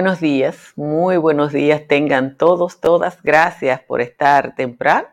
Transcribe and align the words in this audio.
Buenos 0.00 0.20
días, 0.20 0.72
muy 0.76 1.18
buenos 1.18 1.52
días 1.52 1.86
tengan 1.86 2.38
todos, 2.38 2.80
todas. 2.80 3.22
Gracias 3.22 3.82
por 3.82 4.00
estar 4.00 4.54
temprano 4.54 5.08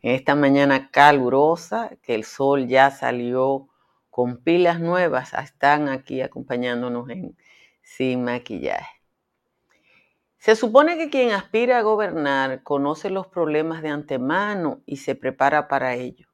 en 0.00 0.14
esta 0.14 0.36
mañana 0.36 0.92
calurosa, 0.92 1.90
que 2.04 2.14
el 2.14 2.22
sol 2.22 2.68
ya 2.68 2.92
salió 2.92 3.66
con 4.10 4.36
pilas 4.36 4.78
nuevas, 4.78 5.32
están 5.34 5.88
aquí 5.88 6.20
acompañándonos 6.20 7.10
en 7.10 7.36
Sin 7.82 8.22
Maquillaje. 8.22 9.02
Se 10.38 10.54
supone 10.54 10.96
que 10.98 11.10
quien 11.10 11.32
aspira 11.32 11.78
a 11.78 11.82
gobernar 11.82 12.62
conoce 12.62 13.10
los 13.10 13.26
problemas 13.26 13.82
de 13.82 13.88
antemano 13.88 14.82
y 14.86 14.98
se 14.98 15.16
prepara 15.16 15.66
para 15.66 15.96
ello. 15.96 16.28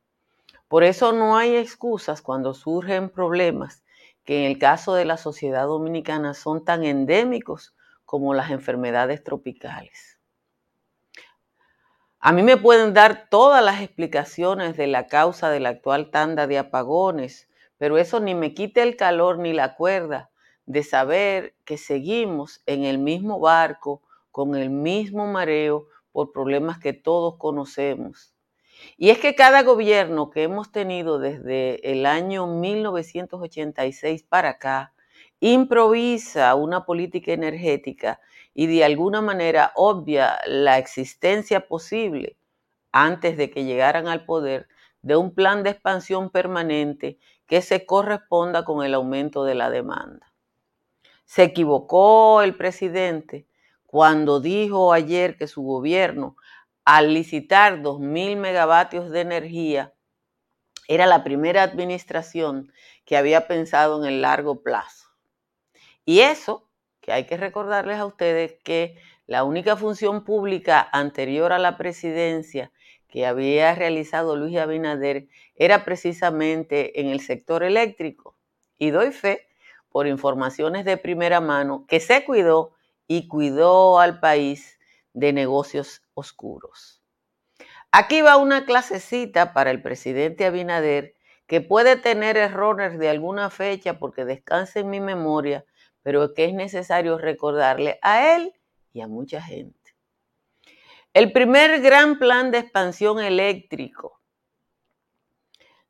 Por 0.68 0.84
eso 0.84 1.12
no 1.12 1.38
hay 1.38 1.56
excusas 1.56 2.20
cuando 2.20 2.52
surgen 2.52 3.08
problemas 3.08 3.82
que 4.24 4.44
en 4.44 4.50
el 4.50 4.58
caso 4.58 4.92
de 4.92 5.06
la 5.06 5.16
sociedad 5.16 5.64
dominicana 5.64 6.34
son 6.34 6.66
tan 6.66 6.84
endémicos 6.84 7.74
como 8.14 8.32
las 8.32 8.52
enfermedades 8.52 9.24
tropicales. 9.24 10.20
A 12.20 12.30
mí 12.30 12.44
me 12.44 12.56
pueden 12.56 12.94
dar 12.94 13.28
todas 13.28 13.64
las 13.64 13.82
explicaciones 13.82 14.76
de 14.76 14.86
la 14.86 15.08
causa 15.08 15.50
de 15.50 15.58
la 15.58 15.70
actual 15.70 16.12
tanda 16.12 16.46
de 16.46 16.58
apagones, 16.58 17.48
pero 17.76 17.98
eso 17.98 18.20
ni 18.20 18.36
me 18.36 18.54
quita 18.54 18.84
el 18.84 18.94
calor 18.94 19.40
ni 19.40 19.52
la 19.52 19.74
cuerda 19.74 20.30
de 20.64 20.84
saber 20.84 21.56
que 21.64 21.76
seguimos 21.76 22.62
en 22.66 22.84
el 22.84 22.98
mismo 22.98 23.40
barco, 23.40 24.00
con 24.30 24.54
el 24.54 24.70
mismo 24.70 25.26
mareo, 25.26 25.88
por 26.12 26.30
problemas 26.30 26.78
que 26.78 26.92
todos 26.92 27.34
conocemos 27.36 28.32
y 28.96 29.10
es 29.10 29.18
que 29.18 29.34
cada 29.34 29.62
gobierno 29.62 30.30
que 30.30 30.44
hemos 30.44 30.70
tenido 30.70 31.18
desde 31.18 31.90
el 31.90 32.06
año 32.06 32.46
1986 32.46 34.22
para 34.24 34.50
acá 34.50 34.93
improvisa 35.52 36.54
una 36.54 36.86
política 36.86 37.32
energética 37.32 38.20
y 38.54 38.66
de 38.66 38.82
alguna 38.82 39.20
manera 39.20 39.72
obvia 39.74 40.38
la 40.46 40.78
existencia 40.78 41.68
posible 41.68 42.38
antes 42.92 43.36
de 43.36 43.50
que 43.50 43.64
llegaran 43.64 44.08
al 44.08 44.24
poder 44.24 44.68
de 45.02 45.16
un 45.16 45.34
plan 45.34 45.62
de 45.62 45.70
expansión 45.70 46.30
permanente 46.30 47.18
que 47.46 47.60
se 47.60 47.84
corresponda 47.84 48.64
con 48.64 48.82
el 48.84 48.94
aumento 48.94 49.44
de 49.44 49.54
la 49.54 49.68
demanda. 49.68 50.32
Se 51.26 51.42
equivocó 51.42 52.40
el 52.40 52.56
presidente 52.56 53.46
cuando 53.84 54.40
dijo 54.40 54.94
ayer 54.94 55.36
que 55.36 55.46
su 55.46 55.62
gobierno 55.62 56.36
al 56.86 57.12
licitar 57.12 57.82
2.000 57.82 58.36
megavatios 58.36 59.10
de 59.10 59.20
energía, 59.20 59.94
era 60.88 61.06
la 61.06 61.24
primera 61.24 61.62
administración 61.62 62.72
que 63.04 63.16
había 63.16 63.46
pensado 63.46 64.02
en 64.02 64.08
el 64.08 64.22
largo 64.22 64.62
plazo. 64.62 65.03
Y 66.04 66.20
eso, 66.20 66.68
que 67.00 67.12
hay 67.12 67.24
que 67.24 67.36
recordarles 67.36 67.98
a 67.98 68.06
ustedes 68.06 68.56
que 68.62 68.96
la 69.26 69.44
única 69.44 69.76
función 69.76 70.24
pública 70.24 70.86
anterior 70.92 71.52
a 71.52 71.58
la 71.58 71.76
presidencia 71.76 72.72
que 73.08 73.26
había 73.26 73.74
realizado 73.74 74.36
Luis 74.36 74.58
Abinader 74.58 75.28
era 75.54 75.84
precisamente 75.84 77.00
en 77.00 77.08
el 77.08 77.20
sector 77.20 77.62
eléctrico. 77.62 78.36
Y 78.76 78.90
doy 78.90 79.12
fe, 79.12 79.46
por 79.88 80.08
informaciones 80.08 80.84
de 80.84 80.96
primera 80.96 81.40
mano, 81.40 81.86
que 81.86 82.00
se 82.00 82.24
cuidó 82.24 82.74
y 83.06 83.28
cuidó 83.28 84.00
al 84.00 84.18
país 84.18 84.78
de 85.12 85.32
negocios 85.32 86.02
oscuros. 86.14 87.00
Aquí 87.92 88.20
va 88.20 88.36
una 88.36 88.64
clasecita 88.64 89.52
para 89.52 89.70
el 89.70 89.80
presidente 89.80 90.44
Abinader 90.44 91.14
que 91.46 91.60
puede 91.60 91.96
tener 91.96 92.36
errores 92.36 92.98
de 92.98 93.08
alguna 93.08 93.50
fecha 93.50 93.98
porque 93.98 94.24
descansa 94.24 94.80
en 94.80 94.90
mi 94.90 94.98
memoria, 94.98 95.64
pero 96.04 96.34
que 96.34 96.44
es 96.44 96.54
necesario 96.54 97.18
recordarle 97.18 97.98
a 98.02 98.36
él 98.36 98.52
y 98.92 99.00
a 99.00 99.08
mucha 99.08 99.42
gente. 99.42 99.96
El 101.14 101.32
primer 101.32 101.80
gran 101.80 102.18
plan 102.18 102.52
de 102.52 102.58
expansión 102.58 103.18
eléctrico 103.20 104.20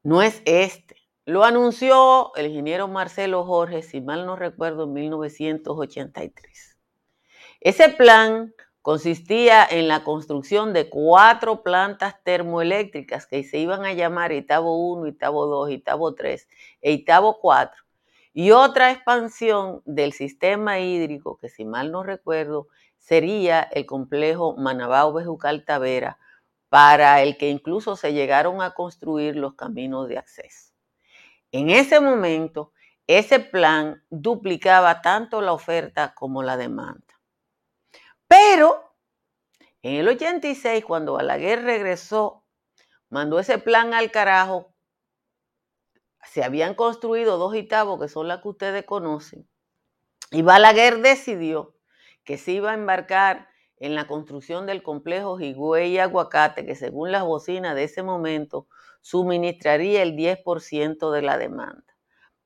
no 0.02 0.22
es 0.22 0.40
este. 0.44 0.96
Lo 1.26 1.44
anunció 1.44 2.34
el 2.36 2.46
ingeniero 2.46 2.86
Marcelo 2.88 3.44
Jorge, 3.44 3.82
si 3.82 4.00
mal 4.00 4.24
no 4.24 4.36
recuerdo, 4.36 4.84
en 4.84 4.92
1983. 4.92 6.78
Ese 7.60 7.88
plan 7.88 8.54
consistía 8.82 9.66
en 9.68 9.88
la 9.88 10.04
construcción 10.04 10.74
de 10.74 10.90
cuatro 10.90 11.62
plantas 11.62 12.22
termoeléctricas 12.22 13.26
que 13.26 13.42
se 13.42 13.56
iban 13.56 13.86
a 13.86 13.94
llamar 13.94 14.30
Itabo 14.32 14.76
1, 14.92 15.06
Itabo 15.06 15.46
2, 15.46 15.70
Itabo 15.70 16.14
3 16.14 16.46
e 16.82 16.92
Itabo 16.92 17.40
4, 17.40 17.83
y 18.34 18.50
otra 18.50 18.90
expansión 18.90 19.80
del 19.86 20.12
sistema 20.12 20.80
hídrico, 20.80 21.38
que 21.38 21.48
si 21.48 21.64
mal 21.64 21.92
no 21.92 22.02
recuerdo, 22.02 22.66
sería 22.98 23.62
el 23.62 23.86
complejo 23.86 24.56
Manabao 24.56 25.12
Bejucal 25.12 25.64
Tavera, 25.64 26.18
para 26.68 27.22
el 27.22 27.38
que 27.38 27.48
incluso 27.48 27.94
se 27.94 28.12
llegaron 28.12 28.60
a 28.60 28.72
construir 28.72 29.36
los 29.36 29.54
caminos 29.54 30.08
de 30.08 30.18
acceso. 30.18 30.72
En 31.52 31.70
ese 31.70 32.00
momento, 32.00 32.72
ese 33.06 33.38
plan 33.38 34.02
duplicaba 34.10 35.00
tanto 35.00 35.40
la 35.40 35.52
oferta 35.52 36.14
como 36.14 36.42
la 36.42 36.56
demanda. 36.56 37.20
Pero 38.26 38.96
en 39.82 39.94
el 39.94 40.08
86, 40.08 40.84
cuando 40.84 41.12
Balaguer 41.12 41.62
regresó, 41.62 42.44
mandó 43.10 43.38
ese 43.38 43.58
plan 43.58 43.94
al 43.94 44.10
carajo. 44.10 44.73
Se 46.26 46.44
habían 46.44 46.74
construido 46.74 47.38
dos 47.38 47.54
Itabos, 47.54 48.00
que 48.00 48.08
son 48.08 48.28
las 48.28 48.42
que 48.42 48.48
ustedes 48.48 48.84
conocen. 48.84 49.48
Y 50.30 50.42
Balaguer 50.42 51.00
decidió 51.00 51.74
que 52.24 52.38
se 52.38 52.52
iba 52.52 52.70
a 52.70 52.74
embarcar 52.74 53.48
en 53.78 53.94
la 53.94 54.06
construcción 54.06 54.66
del 54.66 54.82
complejo 54.82 55.38
Higüey 55.38 55.92
y 55.92 55.98
Aguacate, 55.98 56.64
que 56.64 56.74
según 56.74 57.12
las 57.12 57.24
bocinas 57.24 57.74
de 57.74 57.84
ese 57.84 58.02
momento 58.02 58.66
suministraría 59.00 60.02
el 60.02 60.16
10% 60.16 61.10
de 61.10 61.22
la 61.22 61.36
demanda. 61.36 61.84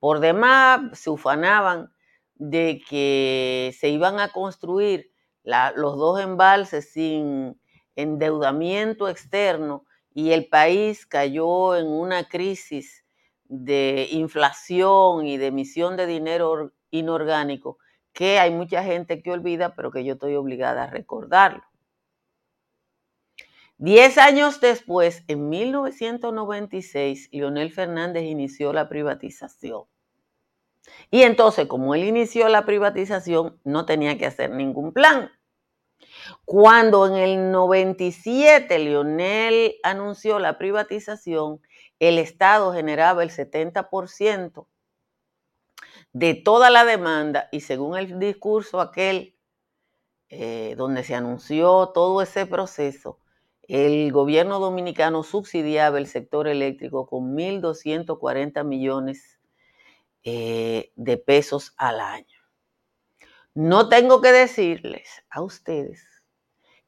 Por 0.00 0.20
demás, 0.20 0.98
se 0.98 1.10
ufanaban 1.10 1.92
de 2.34 2.80
que 2.88 3.74
se 3.78 3.88
iban 3.88 4.20
a 4.20 4.28
construir 4.28 5.12
los 5.44 5.96
dos 5.96 6.20
embalses 6.20 6.92
sin 6.92 7.60
endeudamiento 7.96 9.08
externo 9.08 9.84
y 10.12 10.32
el 10.32 10.48
país 10.48 11.06
cayó 11.06 11.76
en 11.76 11.86
una 11.86 12.28
crisis 12.28 13.04
de 13.48 14.08
inflación 14.12 15.26
y 15.26 15.36
de 15.38 15.46
emisión 15.46 15.96
de 15.96 16.06
dinero 16.06 16.72
inorgánico 16.90 17.78
que 18.12 18.38
hay 18.38 18.50
mucha 18.50 18.82
gente 18.82 19.22
que 19.22 19.30
olvida, 19.30 19.74
pero 19.74 19.90
que 19.90 20.04
yo 20.04 20.14
estoy 20.14 20.34
obligada 20.34 20.84
a 20.84 20.90
recordarlo. 20.90 21.62
Diez 23.76 24.18
años 24.18 24.60
después, 24.60 25.22
en 25.28 25.48
1996, 25.48 27.28
Leonel 27.30 27.70
Fernández 27.72 28.24
inició 28.24 28.72
la 28.72 28.88
privatización. 28.88 29.84
Y 31.12 31.22
entonces, 31.22 31.66
como 31.66 31.94
él 31.94 32.02
inició 32.02 32.48
la 32.48 32.64
privatización, 32.64 33.60
no 33.62 33.86
tenía 33.86 34.18
que 34.18 34.26
hacer 34.26 34.50
ningún 34.50 34.92
plan. 34.92 35.30
Cuando 36.44 37.06
en 37.06 37.14
el 37.14 37.52
97 37.52 38.78
Lionel 38.80 39.76
anunció 39.82 40.38
la 40.38 40.58
privatización, 40.58 41.60
el 41.98 42.18
Estado 42.18 42.72
generaba 42.72 43.22
el 43.22 43.30
70% 43.30 44.66
de 46.12 46.34
toda 46.34 46.70
la 46.70 46.84
demanda 46.84 47.48
y 47.52 47.60
según 47.60 47.96
el 47.96 48.18
discurso 48.18 48.80
aquel 48.80 49.36
eh, 50.30 50.74
donde 50.76 51.04
se 51.04 51.14
anunció 51.14 51.88
todo 51.94 52.22
ese 52.22 52.46
proceso, 52.46 53.18
el 53.62 54.12
gobierno 54.12 54.60
dominicano 54.60 55.22
subsidiaba 55.22 55.98
el 55.98 56.06
sector 56.06 56.48
eléctrico 56.48 57.06
con 57.06 57.36
1.240 57.36 58.64
millones 58.64 59.38
eh, 60.24 60.92
de 60.96 61.16
pesos 61.18 61.74
al 61.76 62.00
año. 62.00 62.38
No 63.54 63.88
tengo 63.88 64.20
que 64.20 64.32
decirles 64.32 65.22
a 65.30 65.42
ustedes 65.42 66.06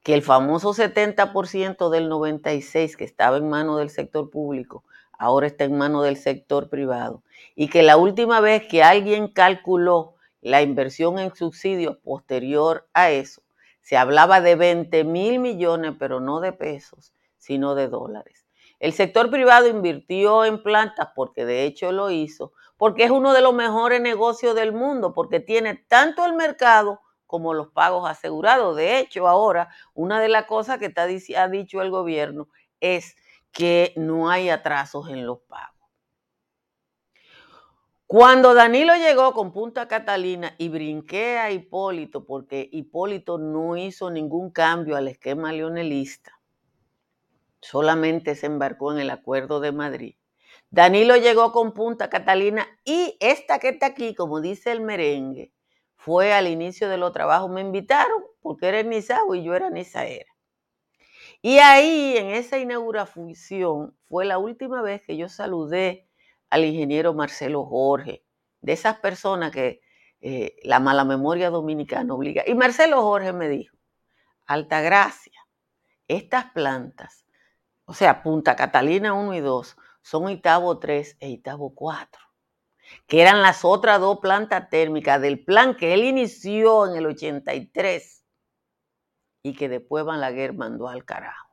que 0.03 0.15
el 0.15 0.23
famoso 0.23 0.73
70% 0.73 1.91
del 1.91 2.09
96 2.09 2.97
que 2.97 3.05
estaba 3.05 3.37
en 3.37 3.49
manos 3.49 3.79
del 3.79 3.91
sector 3.91 4.31
público 4.31 4.85
ahora 5.21 5.47
está 5.47 5.65
en 5.65 5.77
manos 5.77 6.03
del 6.03 6.17
sector 6.17 6.71
privado 6.71 7.23
y 7.55 7.69
que 7.69 7.83
la 7.83 7.99
última 7.99 8.41
vez 8.41 8.67
que 8.67 8.83
alguien 8.83 9.29
calculó 9.29 10.15
la 10.41 10.63
inversión 10.63 11.19
en 11.19 11.37
subsidios 11.37 11.99
posterior 11.99 12.89
a 12.95 13.11
eso, 13.11 13.43
se 13.83 13.99
hablaba 13.99 14.41
de 14.41 14.57
20 14.57 15.05
mil 15.05 15.39
millones, 15.39 15.93
pero 15.99 16.21
no 16.21 16.41
de 16.41 16.55
pesos, 16.55 17.13
sino 17.37 17.75
de 17.75 17.89
dólares. 17.89 18.47
El 18.79 18.95
sector 18.95 19.31
privado 19.31 19.69
invirtió 19.69 20.47
en 20.47 20.63
plantas 20.63 21.11
porque 21.15 21.45
de 21.45 21.65
hecho 21.65 21.93
lo 21.93 22.11
hizo, 22.11 22.55
porque 22.79 23.05
es 23.05 23.11
uno 23.11 23.35
de 23.35 23.43
los 23.43 23.53
mejores 23.53 24.01
negocios 24.01 24.55
del 24.55 24.73
mundo, 24.73 25.13
porque 25.13 25.39
tiene 25.39 25.75
tanto 25.75 26.25
el 26.25 26.33
mercado 26.33 27.03
como 27.27 27.53
los 27.53 27.69
pagos 27.69 28.09
asegurados. 28.09 28.75
De 28.75 28.99
hecho, 28.99 29.29
ahora 29.29 29.69
una 29.93 30.19
de 30.19 30.31
las 30.31 30.47
cosas 30.47 30.79
que 30.79 30.95
ha 31.37 31.49
dicho 31.49 31.83
el 31.83 31.91
gobierno 31.91 32.49
es 32.81 33.17
que 33.53 33.93
no 33.97 34.31
hay 34.31 34.49
atrasos 34.49 35.09
en 35.09 35.27
los 35.27 35.41
pagos. 35.41 35.81
Cuando 38.07 38.55
Danilo 38.55 38.97
llegó 38.97 39.33
con 39.33 39.53
Punta 39.53 39.87
Catalina 39.87 40.55
y 40.59 40.69
brinqué 40.69 41.39
a 41.39 41.53
Hipólito, 41.53 42.27
porque 42.27 42.69
Hipólito 42.73 43.39
no 43.39 43.77
hizo 43.77 44.11
ningún 44.11 44.51
cambio 44.51 44.97
al 44.97 45.07
esquema 45.07 45.53
leonelista, 45.53 46.41
solamente 47.61 48.35
se 48.35 48.47
embarcó 48.47 48.93
en 48.93 48.99
el 48.99 49.11
Acuerdo 49.11 49.61
de 49.61 49.71
Madrid. 49.71 50.17
Danilo 50.71 51.17
llegó 51.17 51.53
con 51.53 51.73
Punta 51.73 52.11
Catalina 52.11 52.67
y 52.85 53.17
esta 53.21 53.59
que 53.59 53.69
está 53.69 53.87
aquí, 53.87 54.15
como 54.15 54.41
dice 54.41 54.73
el 54.73 54.81
merengue, 54.81 55.53
fue 55.97 56.33
al 56.33 56.47
inicio 56.49 56.89
de 56.89 56.97
los 56.97 57.13
trabajos. 57.13 57.51
Me 57.51 57.61
invitaron 57.61 58.25
porque 58.41 58.69
era 58.69 58.83
Nizao 58.83 59.35
y 59.35 59.43
yo 59.43 59.55
era 59.55 59.71
Nizaera. 59.71 60.30
Y 61.43 61.59
ahí, 61.59 62.17
en 62.19 62.27
esa 62.31 62.59
inauguración, 62.59 63.97
fue 64.09 64.27
la 64.27 64.39
última 64.39 64.83
vez 64.83 65.03
que 65.03 65.17
yo 65.17 65.29
saludé 65.29 66.07
al 66.51 66.65
ingeniero 66.65 67.15
Marcelo 67.15 67.65
Jorge, 67.65 68.25
de 68.61 68.73
esas 68.73 68.99
personas 68.99 69.51
que 69.51 69.81
eh, 70.21 70.57
la 70.65 70.81
mala 70.81 71.05
memoria 71.05 71.49
dominicana 71.49 72.13
obliga. 72.13 72.43
Y 72.47 72.55
Marcelo 72.55 73.01
Jorge 73.01 73.33
me 73.33 73.49
dijo, 73.49 73.75
Altagracia, 74.47 75.47
estas 76.09 76.47
plantas, 76.53 77.25
o 77.87 77.95
sea, 77.95 78.23
Punta 78.23 78.55
Catalina 78.55 79.15
1 79.15 79.35
y 79.35 79.41
2, 79.41 79.77
son 80.03 80.29
Itabo 80.29 80.79
3 80.79 81.17
e 81.21 81.31
Itabo 81.31 81.75
4, 81.75 82.21
que 83.07 83.23
eran 83.23 83.41
las 83.41 83.65
otras 83.65 83.99
dos 83.99 84.19
plantas 84.19 84.69
térmicas 84.69 85.23
del 85.23 85.43
plan 85.43 85.75
que 85.75 85.95
él 85.95 86.05
inició 86.05 86.87
en 86.87 86.97
el 86.97 87.07
83 87.07 88.20
y 89.43 89.55
que 89.55 89.69
después 89.69 90.05
Van 90.05 90.57
mandó 90.57 90.89
al 90.89 91.05
carajo. 91.05 91.49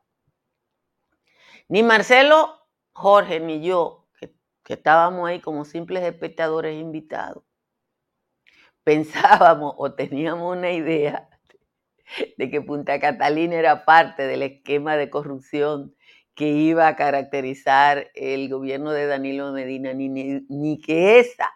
Ni 1.69 1.83
Marcelo 1.83 2.57
Jorge 2.93 3.39
ni 3.39 3.61
yo 3.61 4.07
que 4.67 4.73
estábamos 4.73 5.29
ahí 5.29 5.39
como 5.39 5.63
simples 5.63 6.03
espectadores 6.03 6.75
invitados, 6.75 7.41
pensábamos 8.83 9.73
o 9.77 9.93
teníamos 9.93 10.57
una 10.57 10.71
idea 10.71 11.29
de 12.37 12.49
que 12.49 12.61
Punta 12.61 12.99
Catalina 12.99 13.55
era 13.55 13.85
parte 13.85 14.27
del 14.27 14.41
esquema 14.41 14.97
de 14.97 15.09
corrupción 15.09 15.95
que 16.35 16.49
iba 16.49 16.87
a 16.87 16.97
caracterizar 16.97 18.11
el 18.13 18.49
gobierno 18.49 18.91
de 18.91 19.07
Danilo 19.07 19.53
Medina, 19.53 19.93
ni, 19.93 20.09
ni, 20.09 20.81
que 20.81 21.19
esa 21.19 21.49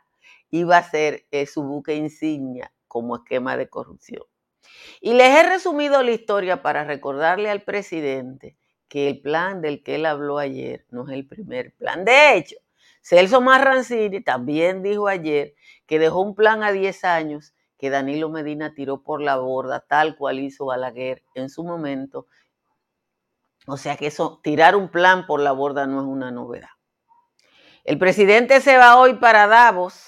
iba 0.49 0.77
a 0.77 0.83
ser 0.83 1.25
eh, 1.31 1.45
su 1.45 1.63
buque 1.63 1.95
insignia 1.95 2.73
como 2.87 3.17
esquema 3.17 3.57
de 3.57 3.69
corrupción. 3.69 4.23
Y 4.99 5.13
les 5.13 5.29
he 5.29 5.43
resumido 5.43 6.03
la 6.03 6.11
historia 6.11 6.61
para 6.61 6.83
recordarle 6.83 7.49
al 7.49 7.63
presidente 7.63 8.57
que 8.87 9.07
el 9.07 9.21
plan 9.21 9.61
del 9.61 9.83
que 9.83 9.95
él 9.95 10.05
habló 10.05 10.37
ayer 10.37 10.85
no 10.89 11.07
es 11.07 11.13
el 11.13 11.27
primer 11.27 11.73
plan. 11.75 12.05
De 12.05 12.35
hecho, 12.35 12.55
Celso 13.01 13.41
Marrancini 13.41 14.21
también 14.21 14.83
dijo 14.83 15.07
ayer 15.07 15.55
que 15.87 15.97
dejó 15.97 16.21
un 16.21 16.35
plan 16.35 16.63
a 16.63 16.71
10 16.71 17.03
años 17.03 17.53
que 17.77 17.89
Danilo 17.89 18.29
Medina 18.29 18.73
tiró 18.75 19.01
por 19.01 19.21
la 19.21 19.37
borda, 19.37 19.79
tal 19.79 20.15
cual 20.15 20.39
hizo 20.39 20.65
Balaguer 20.65 21.23
en 21.33 21.49
su 21.49 21.63
momento. 21.63 22.27
O 23.65 23.77
sea 23.77 23.97
que 23.97 24.07
eso, 24.07 24.39
tirar 24.43 24.75
un 24.75 24.89
plan 24.89 25.25
por 25.25 25.39
la 25.39 25.51
borda 25.51 25.87
no 25.87 26.01
es 26.01 26.07
una 26.07 26.29
novedad. 26.29 26.69
El 27.83 27.97
presidente 27.97 28.61
se 28.61 28.77
va 28.77 28.97
hoy 28.97 29.15
para 29.15 29.47
Davos 29.47 30.03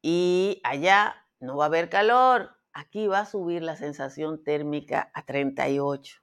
y 0.00 0.60
allá 0.64 1.26
no 1.40 1.56
va 1.58 1.64
a 1.64 1.66
haber 1.66 1.90
calor. 1.90 2.55
Aquí 2.78 3.06
va 3.06 3.20
a 3.20 3.24
subir 3.24 3.62
la 3.62 3.74
sensación 3.74 4.44
térmica 4.44 5.10
a 5.14 5.24
38. 5.24 6.18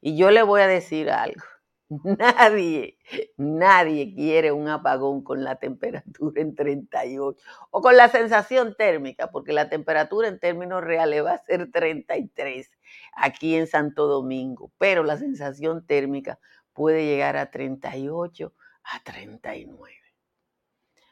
Y 0.00 0.16
yo 0.16 0.32
le 0.32 0.42
voy 0.42 0.60
a 0.60 0.66
decir 0.66 1.08
algo. 1.08 1.40
Nadie, 1.88 2.98
nadie 3.36 4.12
quiere 4.12 4.50
un 4.50 4.66
apagón 4.66 5.22
con 5.22 5.44
la 5.44 5.54
temperatura 5.54 6.42
en 6.42 6.56
38 6.56 7.40
o 7.70 7.80
con 7.80 7.96
la 7.96 8.08
sensación 8.08 8.74
térmica, 8.76 9.30
porque 9.30 9.52
la 9.52 9.68
temperatura 9.70 10.26
en 10.26 10.40
términos 10.40 10.82
reales 10.82 11.24
va 11.24 11.34
a 11.34 11.44
ser 11.44 11.70
33 11.70 12.70
aquí 13.14 13.54
en 13.54 13.68
Santo 13.68 14.08
Domingo, 14.08 14.72
pero 14.78 15.04
la 15.04 15.16
sensación 15.16 15.86
térmica 15.86 16.40
puede 16.72 17.06
llegar 17.06 17.36
a 17.36 17.52
38 17.52 18.52
a 18.82 19.02
39. 19.04 19.97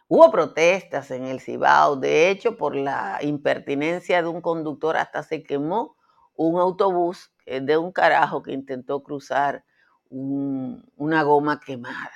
Hubo 0.08 0.30
protestas 0.30 1.10
en 1.10 1.24
el 1.24 1.40
Cibao, 1.40 1.96
de 1.96 2.30
hecho, 2.30 2.56
por 2.56 2.76
la 2.76 3.18
impertinencia 3.22 4.22
de 4.22 4.28
un 4.28 4.40
conductor, 4.40 4.96
hasta 4.96 5.24
se 5.24 5.42
quemó 5.42 5.96
un 6.36 6.60
autobús 6.60 7.32
de 7.44 7.76
un 7.76 7.90
carajo 7.90 8.42
que 8.42 8.52
intentó 8.52 9.02
cruzar 9.02 9.64
una 10.08 11.22
goma 11.24 11.58
quemada. 11.58 12.12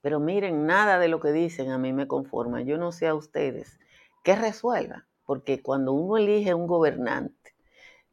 Pero 0.00 0.20
miren, 0.20 0.66
nada 0.66 0.98
de 0.98 1.08
lo 1.08 1.20
que 1.20 1.32
dicen 1.32 1.70
a 1.70 1.78
mí 1.78 1.92
me 1.92 2.08
conforma. 2.08 2.62
Yo 2.62 2.78
no 2.78 2.92
sé 2.92 3.06
a 3.06 3.14
ustedes 3.14 3.78
que 4.24 4.34
resuelvan, 4.34 5.06
porque 5.24 5.62
cuando 5.62 5.92
uno 5.92 6.16
elige 6.16 6.54
un 6.54 6.66
gobernante, 6.66 7.54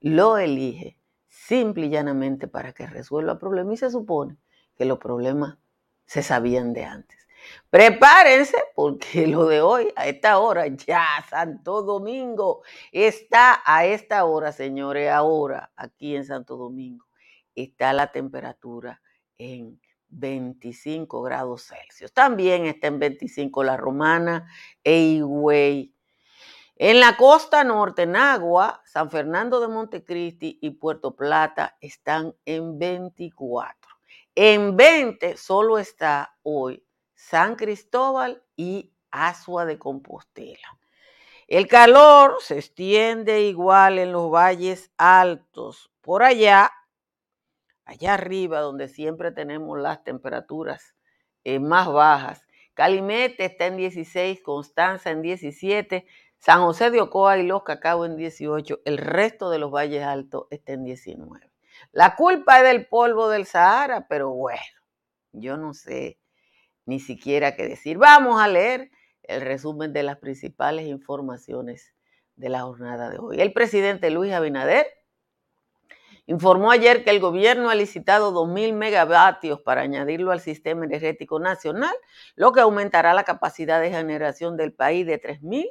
lo 0.01 0.37
elige 0.37 0.99
simple 1.27 1.87
y 1.87 1.89
llanamente 1.89 2.47
para 2.47 2.73
que 2.73 2.85
resuelva 2.85 3.39
problemas 3.39 3.75
y 3.75 3.77
se 3.77 3.91
supone 3.91 4.37
que 4.75 4.85
los 4.85 4.99
problemas 4.99 5.57
se 6.05 6.21
sabían 6.21 6.73
de 6.73 6.85
antes. 6.85 7.18
Prepárense 7.69 8.57
porque 8.75 9.27
lo 9.27 9.45
de 9.45 9.61
hoy, 9.61 9.93
a 9.95 10.07
esta 10.07 10.39
hora, 10.39 10.67
ya 10.67 11.05
Santo 11.29 11.83
Domingo 11.83 12.63
está 12.91 13.61
a 13.65 13.85
esta 13.85 14.25
hora, 14.25 14.51
señores, 14.51 15.09
ahora 15.09 15.71
aquí 15.75 16.15
en 16.15 16.25
Santo 16.25 16.57
Domingo 16.57 17.05
está 17.55 17.93
la 17.93 18.11
temperatura 18.11 19.01
en 19.37 19.79
25 20.09 21.21
grados 21.21 21.67
Celsius. 21.67 22.13
También 22.13 22.65
está 22.65 22.87
en 22.87 22.99
25 22.99 23.63
la 23.63 23.77
Romana 23.77 24.47
e 24.83 24.99
Higüey. 24.99 25.93
En 26.75 26.99
la 26.99 27.17
costa 27.17 27.63
norte, 27.63 28.03
en 28.03 28.15
Agua, 28.15 28.81
San 28.85 29.11
Fernando 29.11 29.59
de 29.59 29.67
Montecristi 29.67 30.59
y 30.61 30.71
Puerto 30.71 31.15
Plata 31.15 31.77
están 31.81 32.33
en 32.45 32.79
24. 32.79 33.75
En 34.33 34.77
20 34.77 35.35
solo 35.35 35.77
está 35.77 36.37
hoy 36.43 36.81
San 37.19 37.57
Cristóbal 37.57 38.41
y 38.55 38.93
Asua 39.11 39.65
de 39.65 39.77
Compostela. 39.77 40.79
El 41.47 41.67
calor 41.67 42.37
se 42.39 42.57
extiende 42.57 43.41
igual 43.41 43.99
en 43.99 44.13
los 44.13 44.31
valles 44.31 44.91
altos. 44.97 45.91
Por 45.99 46.23
allá 46.23 46.71
allá 47.83 48.13
arriba 48.13 48.61
donde 48.61 48.87
siempre 48.87 49.31
tenemos 49.31 49.77
las 49.77 50.01
temperaturas 50.03 50.95
eh, 51.43 51.59
más 51.59 51.91
bajas. 51.91 52.47
Calimete 52.73 53.43
está 53.45 53.65
en 53.65 53.75
16, 53.75 54.41
Constanza 54.41 55.11
en 55.11 55.21
17, 55.21 56.07
San 56.37 56.61
José 56.61 56.89
de 56.89 57.01
Ocoa 57.01 57.37
y 57.37 57.45
Los 57.45 57.63
Cacao 57.63 58.05
en 58.05 58.15
18, 58.15 58.79
el 58.85 58.97
resto 58.97 59.49
de 59.49 59.59
los 59.59 59.71
valles 59.71 60.03
altos 60.03 60.47
está 60.51 60.71
en 60.71 60.85
19. 60.85 61.51
La 61.91 62.15
culpa 62.15 62.59
es 62.59 62.63
del 62.63 62.87
polvo 62.87 63.27
del 63.27 63.45
Sahara, 63.45 64.07
pero 64.07 64.29
bueno, 64.29 64.61
yo 65.33 65.57
no 65.57 65.73
sé 65.73 66.17
ni 66.89 66.99
siquiera 66.99 67.55
qué 67.55 67.67
decir. 67.67 67.99
Vamos 67.99 68.41
a 68.41 68.47
leer 68.47 68.89
el 69.21 69.41
resumen 69.41 69.93
de 69.93 70.01
las 70.01 70.17
principales 70.17 70.87
informaciones 70.87 71.93
de 72.35 72.49
la 72.49 72.61
jornada 72.61 73.11
de 73.11 73.19
hoy. 73.19 73.39
El 73.39 73.53
presidente 73.53 74.09
Luis 74.09 74.33
Abinader 74.33 74.87
informó 76.25 76.71
ayer 76.71 77.03
que 77.03 77.11
el 77.11 77.19
gobierno 77.19 77.69
ha 77.69 77.75
licitado 77.75 78.33
2.000 78.33 78.73
megavatios 78.73 79.61
para 79.61 79.81
añadirlo 79.81 80.31
al 80.31 80.39
sistema 80.39 80.83
energético 80.83 81.39
nacional, 81.39 81.93
lo 82.35 82.53
que 82.53 82.61
aumentará 82.61 83.13
la 83.13 83.23
capacidad 83.23 83.79
de 83.79 83.91
generación 83.91 84.57
del 84.57 84.73
país 84.73 85.05
de 85.05 85.21
3.000 85.21 85.69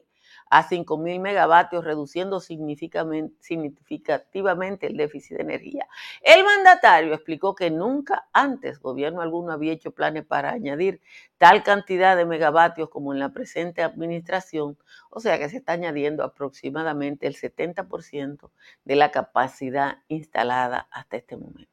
a 0.51 0.69
5.000 0.69 1.21
megavatios, 1.21 1.85
reduciendo 1.85 2.41
significativamente 2.41 4.87
el 4.87 4.97
déficit 4.97 5.37
de 5.37 5.43
energía. 5.43 5.87
El 6.23 6.45
mandatario 6.45 7.15
explicó 7.15 7.55
que 7.55 7.71
nunca 7.71 8.29
antes 8.33 8.81
gobierno 8.81 9.21
alguno 9.21 9.53
había 9.53 9.73
hecho 9.73 9.91
planes 9.91 10.25
para 10.25 10.51
añadir 10.51 11.01
tal 11.37 11.63
cantidad 11.63 12.17
de 12.17 12.25
megavatios 12.25 12.89
como 12.89 13.13
en 13.13 13.19
la 13.19 13.33
presente 13.33 13.83
administración, 13.83 14.79
o 15.11 15.21
sea 15.21 15.39
que 15.39 15.49
se 15.49 15.59
está 15.59 15.73
añadiendo 15.73 16.25
aproximadamente 16.25 17.27
el 17.27 17.37
70% 17.37 18.51
de 18.85 18.97
la 18.97 19.11
capacidad 19.11 19.99
instalada 20.09 20.89
hasta 20.91 21.17
este 21.17 21.37
momento. 21.37 21.71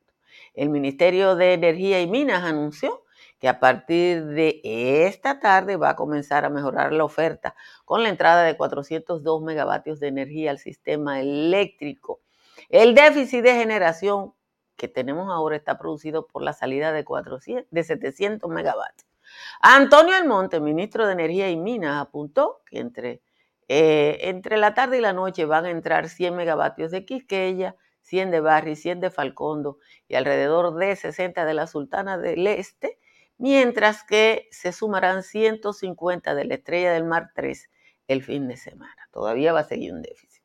El 0.53 0.69
Ministerio 0.69 1.35
de 1.35 1.53
Energía 1.53 2.01
y 2.01 2.07
Minas 2.07 2.43
anunció 2.43 3.04
que 3.39 3.47
a 3.47 3.59
partir 3.59 4.25
de 4.25 4.61
esta 4.63 5.39
tarde 5.39 5.75
va 5.75 5.91
a 5.91 5.95
comenzar 5.95 6.45
a 6.45 6.49
mejorar 6.49 6.93
la 6.93 7.03
oferta 7.03 7.55
con 7.83 8.03
la 8.03 8.09
entrada 8.09 8.43
de 8.43 8.55
402 8.55 9.41
megavatios 9.41 9.99
de 9.99 10.07
energía 10.07 10.51
al 10.51 10.59
sistema 10.59 11.19
eléctrico. 11.19 12.21
El 12.69 12.95
déficit 12.95 13.43
de 13.43 13.55
generación 13.55 14.33
que 14.75 14.87
tenemos 14.87 15.29
ahora 15.31 15.55
está 15.55 15.77
producido 15.77 16.27
por 16.27 16.41
la 16.41 16.53
salida 16.53 16.91
de, 16.91 17.03
400, 17.03 17.69
de 17.69 17.83
700 17.83 18.49
megavatios. 18.49 19.07
Antonio 19.61 20.15
Almonte, 20.15 20.59
ministro 20.59 21.05
de 21.05 21.13
Energía 21.13 21.49
y 21.49 21.57
Minas, 21.57 22.01
apuntó 22.01 22.61
que 22.65 22.79
entre, 22.79 23.21
eh, 23.67 24.19
entre 24.21 24.57
la 24.57 24.73
tarde 24.73 24.99
y 24.99 25.01
la 25.01 25.13
noche 25.13 25.45
van 25.45 25.65
a 25.65 25.71
entrar 25.71 26.09
100 26.09 26.35
megavatios 26.35 26.91
de 26.91 27.05
Quisqueya, 27.05 27.75
100 28.01 28.31
de 28.31 28.39
Barri, 28.39 28.75
100 28.75 28.99
de 28.99 29.09
Falcondo 29.09 29.79
y 30.07 30.15
alrededor 30.15 30.75
de 30.75 30.95
60 30.95 31.43
de 31.45 31.53
la 31.53 31.67
Sultana 31.67 32.17
del 32.17 32.45
Este 32.45 32.99
mientras 33.37 34.03
que 34.03 34.47
se 34.51 34.71
sumarán 34.71 35.23
150 35.23 36.35
de 36.35 36.45
la 36.45 36.55
Estrella 36.55 36.93
del 36.93 37.05
Mar 37.05 37.31
3 37.35 37.69
el 38.07 38.23
fin 38.23 38.47
de 38.47 38.57
semana. 38.57 39.09
Todavía 39.11 39.53
va 39.53 39.61
a 39.61 39.63
seguir 39.63 39.93
un 39.93 40.01
déficit. 40.01 40.43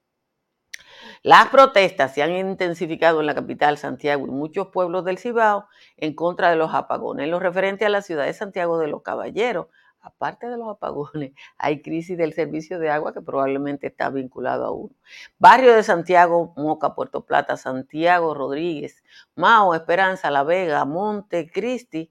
Las 1.22 1.48
protestas 1.48 2.14
se 2.14 2.22
han 2.22 2.32
intensificado 2.32 3.20
en 3.20 3.26
la 3.26 3.34
capital, 3.34 3.78
Santiago, 3.78 4.26
y 4.26 4.30
muchos 4.30 4.68
pueblos 4.68 5.04
del 5.04 5.18
Cibao 5.18 5.66
en 5.96 6.14
contra 6.14 6.50
de 6.50 6.56
los 6.56 6.72
apagones. 6.74 7.24
En 7.24 7.30
lo 7.30 7.38
referente 7.38 7.84
a 7.84 7.90
la 7.90 8.02
ciudad 8.02 8.24
de 8.24 8.32
Santiago 8.32 8.78
de 8.78 8.88
los 8.88 9.02
Caballeros, 9.02 9.66
aparte 10.00 10.48
de 10.48 10.56
los 10.56 10.68
apagones, 10.68 11.32
hay 11.58 11.82
crisis 11.82 12.16
del 12.16 12.32
servicio 12.32 12.78
de 12.78 12.90
agua 12.90 13.12
que 13.12 13.20
probablemente 13.20 13.88
está 13.88 14.10
vinculado 14.10 14.64
a 14.64 14.70
uno. 14.70 14.94
Barrio 15.38 15.74
de 15.74 15.82
Santiago, 15.82 16.54
Moca, 16.56 16.94
Puerto 16.94 17.24
Plata, 17.24 17.56
Santiago, 17.56 18.34
Rodríguez, 18.34 19.02
Mao, 19.34 19.74
Esperanza, 19.74 20.30
La 20.30 20.42
Vega, 20.42 20.84
Monte, 20.84 21.50
Cristi 21.50 22.10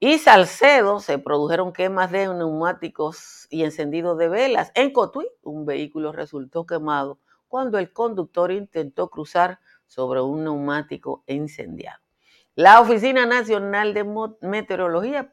y 0.00 0.18
Salcedo 0.18 1.00
se 1.00 1.18
produjeron 1.18 1.72
quemas 1.72 2.10
de 2.10 2.26
neumáticos 2.26 3.46
y 3.48 3.64
encendidos 3.64 4.18
de 4.18 4.28
velas. 4.28 4.72
En 4.74 4.92
Cotuí, 4.92 5.26
un 5.42 5.64
vehículo 5.64 6.12
resultó 6.12 6.66
quemado 6.66 7.20
cuando 7.48 7.78
el 7.78 7.92
conductor 7.92 8.50
intentó 8.50 9.08
cruzar 9.08 9.60
sobre 9.86 10.20
un 10.20 10.44
neumático 10.44 11.22
incendiado. 11.26 12.00
La 12.56 12.80
Oficina 12.80 13.26
Nacional 13.26 13.94
de 13.94 14.04
Meteorología 14.42 15.32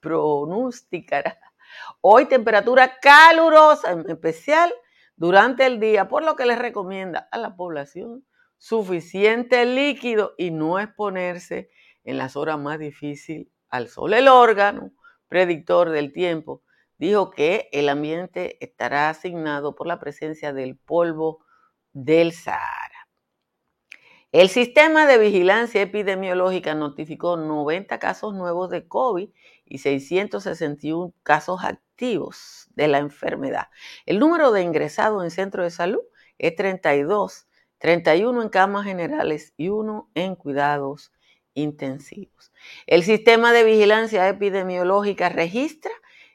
pronosticará 0.00 1.38
hoy 2.00 2.26
temperatura 2.26 2.98
calurosa, 3.00 3.92
en 3.92 4.08
especial 4.10 4.74
durante 5.16 5.64
el 5.66 5.80
día, 5.80 6.08
por 6.08 6.24
lo 6.24 6.36
que 6.36 6.46
les 6.46 6.58
recomienda 6.58 7.28
a 7.30 7.38
la 7.38 7.56
población 7.56 8.26
suficiente 8.58 9.64
líquido 9.64 10.34
y 10.36 10.50
no 10.50 10.78
exponerse 10.78 11.70
en 12.04 12.18
las 12.18 12.36
horas 12.36 12.58
más 12.58 12.78
difíciles 12.78 13.55
al 13.70 13.88
sol. 13.88 14.14
El 14.14 14.28
órgano 14.28 14.92
predictor 15.28 15.90
del 15.90 16.12
tiempo 16.12 16.62
dijo 16.98 17.30
que 17.30 17.68
el 17.72 17.88
ambiente 17.88 18.62
estará 18.64 19.10
asignado 19.10 19.74
por 19.74 19.86
la 19.86 19.98
presencia 19.98 20.52
del 20.52 20.76
polvo 20.76 21.44
del 21.92 22.32
Sahara. 22.32 23.08
El 24.32 24.48
sistema 24.48 25.06
de 25.06 25.18
vigilancia 25.18 25.80
epidemiológica 25.80 26.74
notificó 26.74 27.36
90 27.36 27.98
casos 27.98 28.34
nuevos 28.34 28.70
de 28.70 28.86
COVID 28.86 29.30
y 29.64 29.78
661 29.78 31.14
casos 31.22 31.64
activos 31.64 32.68
de 32.74 32.88
la 32.88 32.98
enfermedad. 32.98 33.68
El 34.04 34.18
número 34.18 34.52
de 34.52 34.62
ingresados 34.62 35.24
en 35.24 35.30
centros 35.30 35.64
de 35.64 35.70
salud 35.70 36.02
es 36.38 36.54
32, 36.54 37.46
31 37.78 38.42
en 38.42 38.48
camas 38.48 38.84
generales 38.84 39.54
y 39.56 39.68
1 39.68 40.10
en 40.14 40.34
cuidados 40.34 41.12
intensivos. 41.56 42.52
El 42.86 43.02
sistema 43.02 43.52
de 43.52 43.64
vigilancia 43.64 44.28
epidemiológica 44.28 45.28
registra 45.28 45.90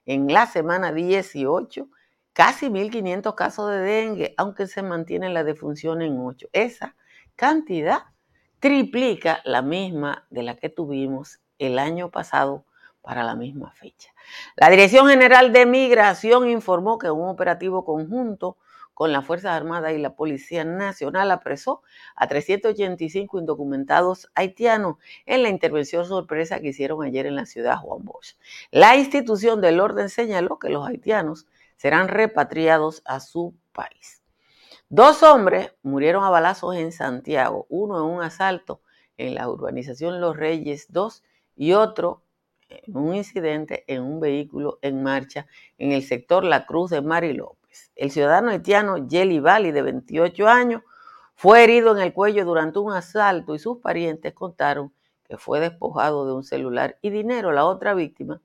en 0.06 0.28
la 0.28 0.48
semana 0.48 0.92
18 0.92 1.88
casi 2.34 2.68
1.500 2.68 3.36
casos 3.36 3.70
de 3.72 3.80
dengue, 3.80 4.34
aunque 4.38 4.68
se 4.68 4.82
mantiene 4.82 5.30
la 5.30 5.44
defunción 5.44 6.02
en 6.02 6.20
8. 6.20 6.50
Esa 6.52 6.96
cantidad 7.36 8.04
triplica 8.60 9.42
la 9.46 9.62
misma 9.62 10.26
de 10.30 10.44
la 10.44 10.56
que 10.56 10.70
tuvimos 10.70 11.40
el 11.60 11.80
año 11.80 12.10
pasado 12.10 12.66
para 13.02 13.24
la 13.24 13.36
misma 13.36 13.72
fecha. 13.72 14.14
La 14.56 14.70
Dirección 14.70 15.08
General 15.08 15.52
de 15.52 15.66
Migración 15.66 16.50
informó 16.50 16.98
que 16.98 17.10
un 17.10 17.28
operativo 17.28 17.84
conjunto 17.84 18.58
con 18.94 19.12
las 19.12 19.26
Fuerzas 19.26 19.52
Armadas 19.52 19.94
y 19.94 19.98
la 19.98 20.16
Policía 20.16 20.64
Nacional 20.64 21.32
apresó 21.32 21.82
a 22.16 22.28
385 22.28 23.40
indocumentados 23.40 24.30
haitianos 24.36 24.98
en 25.26 25.44
la 25.44 25.50
intervención 25.50 26.06
sorpresa 26.06 26.60
que 26.60 26.70
hicieron 26.70 27.04
ayer 27.04 27.26
en 27.26 27.36
la 27.36 27.46
ciudad 27.46 27.78
Juan 27.78 28.04
Bosch. 28.04 28.36
La 28.72 28.96
institución 28.98 29.62
del 29.62 29.80
orden 29.80 30.10
señaló 30.10 30.60
que 30.60 30.70
los 30.70 30.88
haitianos 30.88 31.48
serán 31.78 32.08
repatriados 32.08 33.02
a 33.06 33.20
su 33.20 33.56
país. 33.72 34.22
Dos 34.90 35.24
hombres 35.24 35.74
murieron 35.84 36.24
a 36.24 36.30
balazos 36.30 36.76
en 36.76 36.92
Santiago, 36.92 37.66
uno 37.70 37.98
en 37.98 38.04
un 38.04 38.22
asalto 38.22 38.82
en 39.18 39.36
la 39.36 39.50
urbanización 39.50 40.20
Los 40.20 40.36
Reyes 40.36 40.88
2 40.90 41.24
y 41.56 41.74
otro 41.74 42.24
en 42.70 42.98
un 42.98 43.16
incidente 43.16 43.84
en 43.88 44.04
un 44.04 44.20
vehículo 44.20 44.80
en 44.82 45.04
marcha 45.04 45.48
en 45.78 45.92
el 45.92 46.04
sector 46.04 46.44
La 46.44 46.66
Cruz 46.66 46.92
de 46.92 47.02
Mariló. 47.02 47.58
El 47.96 48.12
ciudadano 48.12 48.52
haitiano 48.52 49.08
Jelly 49.10 49.40
Valley, 49.40 49.72
de 49.72 49.82
28 49.82 50.48
años, 50.48 50.82
fue 51.36 51.64
herido 51.64 51.96
en 51.96 52.04
el 52.04 52.14
cuello 52.14 52.46
durante 52.46 52.80
un 52.80 52.94
asalto 52.94 53.56
y 53.56 53.60
sus 53.60 53.80
parientes 53.80 54.34
contaron 54.34 54.94
que 55.24 55.38
fue 55.38 55.60
despojado 55.60 56.26
de 56.26 56.34
un 56.34 56.44
celular 56.44 56.98
y 57.02 57.10
dinero. 57.10 57.52
La 57.52 57.66
otra 57.66 57.94
víctima, 57.94 58.42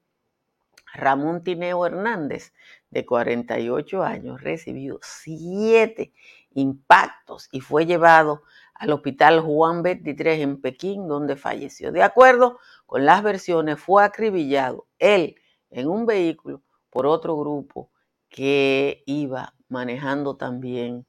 Ramón 0.94 1.42
Tineo 1.42 1.84
Hernández, 1.84 2.54
de 2.90 3.04
48 3.04 4.02
años, 4.02 4.40
recibió 4.40 4.98
siete 5.02 6.12
impactos 6.54 7.48
y 7.52 7.60
fue 7.60 7.86
llevado 7.86 8.44
al 8.72 8.92
hospital 8.92 9.40
Juan 9.40 9.82
23 9.82 10.40
en 10.40 10.60
Pekín, 10.60 11.08
donde 11.08 11.36
falleció. 11.36 11.92
De 11.92 12.02
acuerdo 12.02 12.58
con 12.86 13.04
las 13.04 13.22
versiones, 13.22 13.80
fue 13.80 14.04
acribillado 14.04 14.86
él 14.98 15.36
en 15.70 15.88
un 15.88 16.06
vehículo 16.06 16.62
por 16.88 17.06
otro 17.06 17.36
grupo 17.36 17.90
que 18.28 19.02
iba 19.06 19.54
manejando 19.68 20.36
también, 20.36 21.06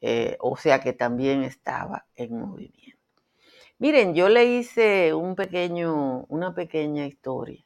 eh, 0.00 0.36
o 0.40 0.56
sea 0.56 0.80
que 0.80 0.92
también 0.92 1.42
estaba 1.42 2.06
en 2.14 2.38
movimiento. 2.38 3.00
Miren, 3.78 4.14
yo 4.14 4.28
le 4.28 4.44
hice 4.44 5.14
un 5.14 5.36
pequeño, 5.36 6.24
una 6.28 6.54
pequeña 6.54 7.06
historia, 7.06 7.64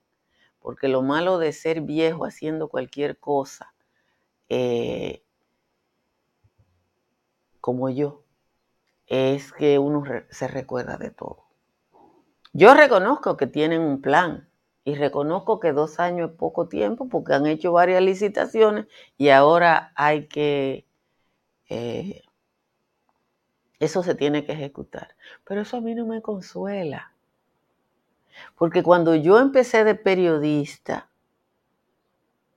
porque 0.60 0.88
lo 0.88 1.02
malo 1.02 1.38
de 1.38 1.52
ser 1.52 1.80
viejo 1.80 2.24
haciendo 2.24 2.68
cualquier 2.68 3.18
cosa, 3.18 3.74
eh, 4.48 5.24
como 7.60 7.90
yo, 7.90 8.24
es 9.06 9.52
que 9.52 9.78
uno 9.78 10.04
se 10.30 10.48
recuerda 10.48 10.96
de 10.96 11.10
todo. 11.10 11.44
Yo 12.52 12.74
reconozco 12.74 13.36
que 13.36 13.48
tienen 13.48 13.80
un 13.80 14.00
plan, 14.00 14.48
y 14.84 14.94
reconozco 14.96 15.60
que 15.60 15.72
dos 15.72 15.98
años 15.98 16.30
es 16.30 16.36
poco 16.36 16.68
tiempo 16.68 17.08
porque 17.08 17.32
han 17.32 17.46
hecho 17.46 17.72
varias 17.72 18.02
licitaciones 18.02 18.86
y 19.16 19.30
ahora 19.30 19.92
hay 19.96 20.26
que... 20.26 20.86
Eh, 21.70 22.22
eso 23.80 24.02
se 24.02 24.14
tiene 24.14 24.44
que 24.44 24.52
ejecutar. 24.52 25.16
Pero 25.44 25.62
eso 25.62 25.78
a 25.78 25.80
mí 25.80 25.94
no 25.94 26.06
me 26.06 26.20
consuela. 26.20 27.12
Porque 28.56 28.82
cuando 28.82 29.14
yo 29.14 29.38
empecé 29.38 29.84
de 29.84 29.94
periodista, 29.94 31.08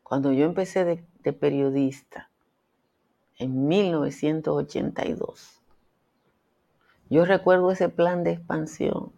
cuando 0.04 0.34
yo 0.34 0.46
empecé 0.46 0.84
de, 0.84 1.04
de 1.24 1.34
periodista 1.34 2.30
en 3.38 3.68
1982, 3.68 5.62
yo 7.10 7.24
recuerdo 7.24 7.72
ese 7.72 7.88
plan 7.88 8.24
de 8.24 8.32
expansión 8.32 9.14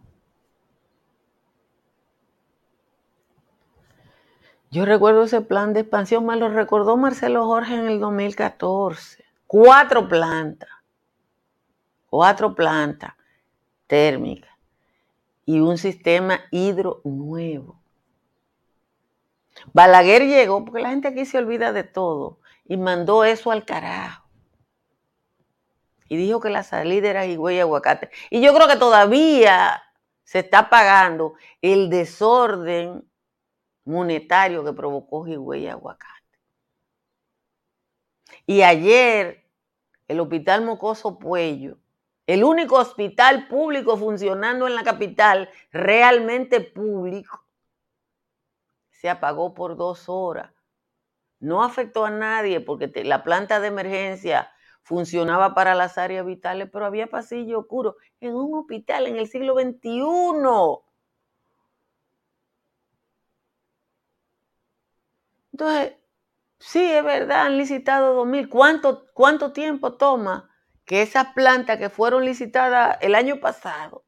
Yo 4.72 4.84
recuerdo 4.84 5.24
ese 5.24 5.40
plan 5.40 5.72
de 5.72 5.80
expansión, 5.80 6.24
me 6.24 6.36
lo 6.36 6.48
recordó 6.48 6.96
Marcelo 6.96 7.44
Jorge 7.44 7.74
en 7.74 7.88
el 7.88 7.98
2014. 7.98 9.24
Cuatro 9.48 10.06
plantas, 10.08 10.70
cuatro 12.08 12.54
plantas 12.54 13.14
térmicas 13.88 14.52
y 15.44 15.58
un 15.58 15.76
sistema 15.76 16.42
hidro 16.52 17.00
nuevo. 17.02 17.80
Balaguer 19.72 20.22
llegó, 20.28 20.64
porque 20.64 20.80
la 20.80 20.90
gente 20.90 21.08
aquí 21.08 21.26
se 21.26 21.38
olvida 21.38 21.72
de 21.72 21.82
todo, 21.82 22.38
y 22.64 22.76
mandó 22.76 23.24
eso 23.24 23.50
al 23.50 23.64
carajo. 23.64 24.24
Y 26.08 26.16
dijo 26.16 26.38
que 26.38 26.50
la 26.50 26.62
salida 26.62 27.10
era 27.10 27.26
higüey 27.26 27.56
y 27.56 27.60
aguacate. 27.60 28.10
Y 28.30 28.40
yo 28.40 28.54
creo 28.54 28.68
que 28.68 28.76
todavía 28.76 29.82
se 30.22 30.38
está 30.38 30.70
pagando 30.70 31.34
el 31.60 31.90
desorden 31.90 33.09
monetario 33.90 34.64
que 34.64 34.72
provocó 34.72 35.26
Higüey 35.26 35.64
y 35.64 35.68
Aguacate. 35.68 36.38
Y 38.46 38.62
ayer, 38.62 39.44
el 40.08 40.20
Hospital 40.20 40.64
Mocoso 40.64 41.18
Puello, 41.18 41.78
el 42.26 42.44
único 42.44 42.76
hospital 42.76 43.48
público 43.48 43.96
funcionando 43.96 44.66
en 44.66 44.74
la 44.74 44.84
capital, 44.84 45.50
realmente 45.72 46.60
público, 46.60 47.44
se 48.90 49.08
apagó 49.08 49.54
por 49.54 49.76
dos 49.76 50.08
horas. 50.08 50.52
No 51.40 51.64
afectó 51.64 52.04
a 52.04 52.10
nadie 52.10 52.60
porque 52.60 52.92
la 53.04 53.24
planta 53.24 53.60
de 53.60 53.68
emergencia 53.68 54.50
funcionaba 54.82 55.54
para 55.54 55.74
las 55.74 55.98
áreas 55.98 56.26
vitales, 56.26 56.68
pero 56.70 56.84
había 56.84 57.06
pasillo 57.06 57.60
oscuro 57.60 57.96
en 58.20 58.34
un 58.34 58.58
hospital 58.58 59.06
en 59.06 59.16
el 59.16 59.26
siglo 59.26 59.54
XXI. 59.54 60.89
Entonces, 65.60 65.98
sí, 66.58 66.82
es 66.82 67.04
verdad, 67.04 67.42
han 67.42 67.58
licitado 67.58 68.24
2.000. 68.24 68.48
¿Cuánto, 68.48 69.04
¿Cuánto 69.12 69.52
tiempo 69.52 69.92
toma 69.92 70.48
que 70.86 71.02
esas 71.02 71.34
plantas 71.34 71.76
que 71.76 71.90
fueron 71.90 72.24
licitadas 72.24 72.96
el 73.02 73.14
año 73.14 73.40
pasado, 73.40 74.06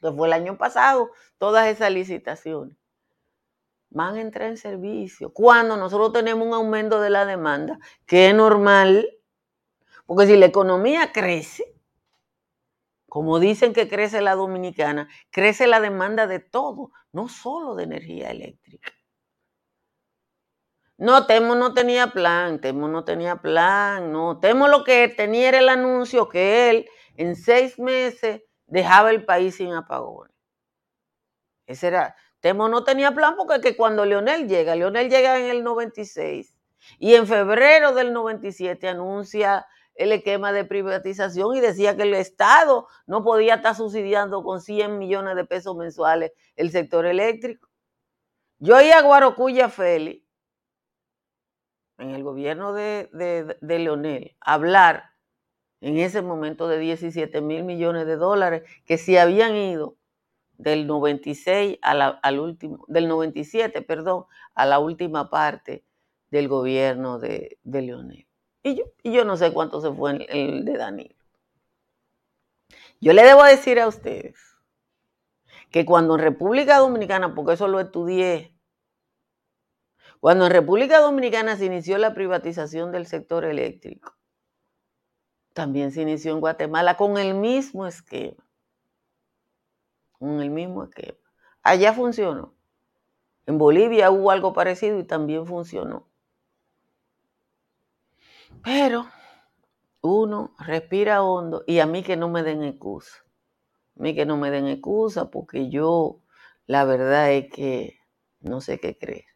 que 0.00 0.10
fue 0.10 0.26
el 0.26 0.32
año 0.32 0.58
pasado, 0.58 1.12
todas 1.38 1.68
esas 1.68 1.92
licitaciones, 1.92 2.76
van 3.90 4.16
a 4.16 4.20
entrar 4.20 4.48
en 4.48 4.56
servicio. 4.56 5.32
Cuando 5.32 5.76
nosotros 5.76 6.12
tenemos 6.12 6.44
un 6.48 6.52
aumento 6.54 7.00
de 7.00 7.10
la 7.10 7.24
demanda, 7.26 7.78
que 8.04 8.28
es 8.30 8.34
normal, 8.34 9.08
porque 10.04 10.26
si 10.26 10.36
la 10.36 10.46
economía 10.46 11.12
crece, 11.12 11.76
como 13.08 13.38
dicen 13.38 13.72
que 13.72 13.88
crece 13.88 14.20
la 14.20 14.34
dominicana, 14.34 15.08
crece 15.30 15.68
la 15.68 15.78
demanda 15.78 16.26
de 16.26 16.40
todo, 16.40 16.90
no 17.12 17.28
solo 17.28 17.76
de 17.76 17.84
energía 17.84 18.30
eléctrica. 18.30 18.92
No, 21.00 21.24
Temo 21.24 21.54
no 21.54 21.72
tenía 21.72 22.08
plan, 22.08 22.60
Temo 22.60 22.86
no 22.86 23.04
tenía 23.04 23.36
plan, 23.36 24.12
no. 24.12 24.38
Temo 24.38 24.68
lo 24.68 24.84
que 24.84 25.08
tenía 25.08 25.48
era 25.48 25.58
el 25.58 25.70
anuncio 25.70 26.28
que 26.28 26.68
él 26.68 26.90
en 27.16 27.36
seis 27.36 27.78
meses 27.78 28.42
dejaba 28.66 29.10
el 29.10 29.24
país 29.24 29.54
sin 29.56 29.72
apagones. 29.72 30.36
Ese 31.64 31.86
era, 31.86 32.16
Temo 32.40 32.68
no 32.68 32.84
tenía 32.84 33.12
plan 33.12 33.34
porque 33.38 33.62
que 33.62 33.76
cuando 33.78 34.04
Leonel 34.04 34.46
llega, 34.46 34.76
Leonel 34.76 35.08
llega 35.08 35.38
en 35.38 35.46
el 35.46 35.64
96 35.64 36.54
y 36.98 37.14
en 37.14 37.26
febrero 37.26 37.94
del 37.94 38.12
97 38.12 38.86
anuncia 38.86 39.66
el 39.94 40.12
esquema 40.12 40.52
de 40.52 40.66
privatización 40.66 41.56
y 41.56 41.60
decía 41.60 41.96
que 41.96 42.02
el 42.02 42.12
Estado 42.12 42.88
no 43.06 43.24
podía 43.24 43.54
estar 43.54 43.74
subsidiando 43.74 44.42
con 44.42 44.60
100 44.60 44.98
millones 44.98 45.34
de 45.34 45.46
pesos 45.46 45.74
mensuales 45.76 46.32
el 46.56 46.70
sector 46.70 47.06
eléctrico. 47.06 47.70
Yo 48.58 48.78
iba 48.82 48.98
a 48.98 49.02
Guarocuya 49.02 49.70
Félix 49.70 50.29
en 52.00 52.10
el 52.10 52.22
gobierno 52.22 52.72
de, 52.72 53.08
de, 53.12 53.78
Leonel 53.78 54.36
hablar 54.40 55.10
en 55.80 55.98
ese 55.98 56.22
momento 56.22 56.68
de 56.68 56.78
17 56.78 57.40
mil 57.40 57.64
millones 57.64 58.06
de 58.06 58.16
dólares 58.16 58.62
que 58.84 58.98
se 58.98 59.20
habían 59.20 59.54
ido 59.56 59.96
del 60.58 60.86
96 60.86 61.78
al 61.82 62.40
último, 62.40 62.84
del 62.88 63.08
97, 63.08 63.80
perdón, 63.82 64.24
a 64.54 64.66
la 64.66 64.78
última 64.78 65.30
parte 65.30 65.84
del 66.30 66.48
gobierno 66.48 67.18
de, 67.18 67.58
de 67.62 67.82
Leonel. 67.82 68.26
Y 68.62 68.74
yo, 68.74 68.84
y 69.02 69.12
yo 69.12 69.24
no 69.24 69.36
sé 69.36 69.52
cuánto 69.52 69.80
se 69.80 69.90
fue 69.90 70.26
el 70.28 70.64
de 70.64 70.76
Danilo. 70.76 71.14
Yo 73.00 73.14
le 73.14 73.22
debo 73.22 73.42
decir 73.44 73.80
a 73.80 73.88
ustedes 73.88 74.36
que 75.70 75.86
cuando 75.86 76.14
en 76.16 76.20
República 76.20 76.78
Dominicana, 76.78 77.34
porque 77.34 77.54
eso 77.54 77.68
lo 77.68 77.80
estudié 77.80 78.54
cuando 80.20 80.46
en 80.46 80.52
República 80.52 81.00
Dominicana 81.00 81.56
se 81.56 81.64
inició 81.64 81.96
la 81.96 82.14
privatización 82.14 82.92
del 82.92 83.06
sector 83.06 83.44
eléctrico, 83.44 84.16
también 85.54 85.92
se 85.92 86.02
inició 86.02 86.32
en 86.32 86.40
Guatemala 86.40 86.96
con 86.96 87.18
el 87.18 87.34
mismo 87.34 87.86
esquema. 87.86 88.46
Con 90.12 90.40
el 90.40 90.50
mismo 90.50 90.84
esquema. 90.84 91.18
Allá 91.62 91.92
funcionó. 91.94 92.54
En 93.46 93.58
Bolivia 93.58 94.10
hubo 94.10 94.30
algo 94.30 94.52
parecido 94.52 94.98
y 94.98 95.04
también 95.04 95.46
funcionó. 95.46 96.06
Pero 98.62 99.06
uno 100.02 100.54
respira 100.58 101.22
hondo 101.22 101.64
y 101.66 101.78
a 101.80 101.86
mí 101.86 102.02
que 102.02 102.16
no 102.16 102.28
me 102.28 102.42
den 102.42 102.62
excusa. 102.62 103.24
A 103.98 104.02
mí 104.02 104.14
que 104.14 104.26
no 104.26 104.36
me 104.36 104.50
den 104.50 104.66
excusa 104.66 105.30
porque 105.30 105.70
yo, 105.70 106.20
la 106.66 106.84
verdad 106.84 107.32
es 107.32 107.50
que 107.52 107.98
no 108.40 108.60
sé 108.60 108.78
qué 108.78 108.96
creer. 108.96 109.29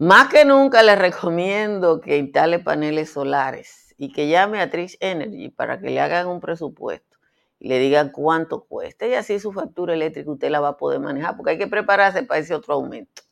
Más 0.00 0.28
que 0.28 0.44
nunca 0.44 0.84
les 0.84 0.96
recomiendo 0.96 2.00
que 2.00 2.18
instale 2.18 2.60
paneles 2.60 3.10
solares 3.10 3.96
y 3.98 4.12
que 4.12 4.28
llame 4.28 4.60
a 4.60 4.70
Trish 4.70 4.96
Energy 5.00 5.48
para 5.48 5.80
que 5.80 5.90
le 5.90 5.98
hagan 5.98 6.28
un 6.28 6.38
presupuesto 6.38 7.18
y 7.58 7.66
le 7.66 7.80
digan 7.80 8.10
cuánto 8.10 8.62
cuesta 8.62 9.08
y 9.08 9.14
así 9.14 9.40
su 9.40 9.52
factura 9.52 9.94
eléctrica 9.94 10.30
usted 10.30 10.50
la 10.50 10.60
va 10.60 10.68
a 10.68 10.76
poder 10.76 11.00
manejar 11.00 11.36
porque 11.36 11.50
hay 11.50 11.58
que 11.58 11.66
prepararse 11.66 12.22
para 12.22 12.38
ese 12.38 12.54
otro 12.54 12.74
aumento. 12.74 13.22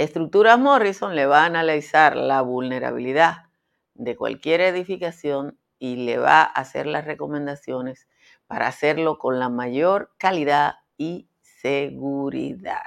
Estructuras 0.00 0.58
Morrison 0.58 1.14
le 1.14 1.26
va 1.26 1.42
a 1.42 1.44
analizar 1.44 2.16
la 2.16 2.40
vulnerabilidad 2.40 3.50
de 3.92 4.16
cualquier 4.16 4.62
edificación 4.62 5.58
y 5.78 5.96
le 5.96 6.16
va 6.16 6.40
a 6.40 6.46
hacer 6.46 6.86
las 6.86 7.04
recomendaciones 7.04 8.08
para 8.46 8.66
hacerlo 8.66 9.18
con 9.18 9.38
la 9.38 9.50
mayor 9.50 10.14
calidad 10.16 10.76
y 10.96 11.28
seguridad. 11.42 12.80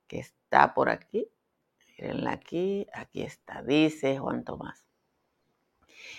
que 0.06 0.18
está 0.18 0.74
por 0.74 0.90
aquí. 0.90 1.26
Mírenla 1.98 2.32
aquí, 2.32 2.86
aquí 2.92 3.22
está, 3.22 3.62
dice 3.62 4.18
Juan 4.18 4.44
Tomás. 4.44 4.84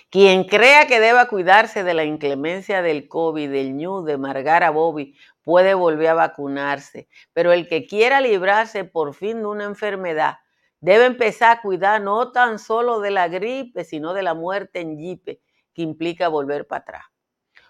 Quien 0.10 0.46
crea 0.46 0.88
que 0.88 1.00
deba 1.00 1.28
cuidarse 1.28 1.84
de 1.84 1.94
la 1.94 2.06
inclemencia 2.06 2.82
del 2.82 3.08
COVID, 3.08 3.52
del 3.52 3.78
ñu, 3.78 4.04
de 4.04 4.18
Margara 4.18 4.72
Bobby, 4.72 5.16
puede 5.48 5.76
volver 5.76 6.10
a 6.10 6.14
vacunarse. 6.14 7.08
Pero 7.32 7.54
el 7.54 7.70
que 7.70 7.88
quiera 7.88 8.20
librarse 8.20 8.84
por 8.84 9.14
fin 9.14 9.38
de 9.38 9.46
una 9.46 9.64
enfermedad, 9.64 10.40
debe 10.82 11.06
empezar 11.06 11.58
a 11.58 11.62
cuidar 11.62 12.02
no 12.02 12.34
tan 12.34 12.60
solo 12.60 13.00
de 13.00 13.12
la 13.12 13.30
gripe, 13.30 13.86
sino 13.86 14.14
de 14.14 14.24
la 14.24 14.34
muerte 14.34 14.82
en 14.82 14.98
jipe, 14.98 15.40
que 15.74 15.84
implica 15.84 16.28
volver 16.28 16.68
para 16.68 16.82
atrás. 16.82 17.06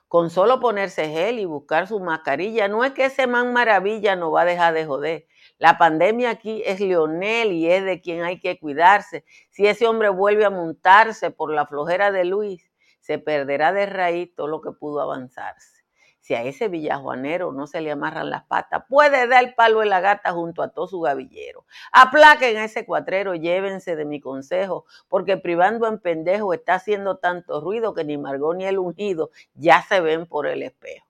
Con 0.08 0.32
solo 0.32 0.60
ponerse 0.60 1.08
gel 1.10 1.38
y 1.38 1.46
buscar 1.46 1.86
su 1.88 2.00
mascarilla, 2.00 2.68
no 2.68 2.84
es 2.84 2.94
que 2.94 3.06
ese 3.06 3.28
man 3.28 3.54
maravilla 3.54 4.16
no 4.16 4.32
va 4.32 4.42
a 4.42 4.46
dejar 4.46 4.74
de 4.74 4.88
joder. 4.88 5.28
La 5.60 5.78
pandemia 5.78 6.32
aquí 6.32 6.64
es 6.66 6.80
Leonel 6.80 7.52
y 7.52 7.70
es 7.70 7.86
de 7.86 8.02
quien 8.02 8.24
hay 8.24 8.40
que 8.40 8.58
cuidarse. 8.58 9.24
Si 9.52 9.68
ese 9.68 9.86
hombre 9.86 10.10
vuelve 10.10 10.46
a 10.46 10.50
montarse 10.50 11.30
por 11.30 11.54
la 11.54 11.68
flojera 11.68 12.12
de 12.12 12.26
Luis, 12.26 12.72
se 13.02 13.20
perderá 13.20 13.72
de 13.72 13.86
raíz 13.86 14.34
todo 14.34 14.48
lo 14.48 14.62
que 14.62 14.72
pudo 14.72 15.00
avanzarse. 15.00 15.77
Si 16.28 16.36
a 16.36 16.44
ese 16.44 16.68
villajuanero 16.68 17.54
no 17.54 17.68
se 17.68 17.80
le 17.80 17.90
amarran 17.90 18.30
las 18.30 18.44
patas, 18.44 18.84
puede 18.90 19.30
dar 19.30 19.46
el 19.46 19.56
palo 19.56 19.82
en 19.82 19.88
la 19.88 20.02
gata 20.02 20.34
junto 20.34 20.62
a 20.62 20.68
todo 20.68 20.86
su 20.86 21.00
gavillero. 21.00 21.66
Aplaquen 21.94 22.58
a 22.58 22.66
ese 22.66 22.86
cuatrero, 22.86 23.34
llévense 23.34 23.96
de 23.96 24.04
mi 24.04 24.20
consejo, 24.20 24.84
porque 25.08 25.38
privando 25.38 25.88
en 25.88 26.00
pendejo 26.00 26.54
está 26.54 26.74
haciendo 26.74 27.16
tanto 27.16 27.62
ruido 27.62 27.94
que 27.94 28.04
ni 28.04 28.18
Margot 28.18 28.58
ni 28.58 28.66
el 28.66 28.78
ungido 28.78 29.30
ya 29.54 29.82
se 29.84 30.02
ven 30.02 30.26
por 30.26 30.48
el 30.48 30.64
espejo. 30.64 31.07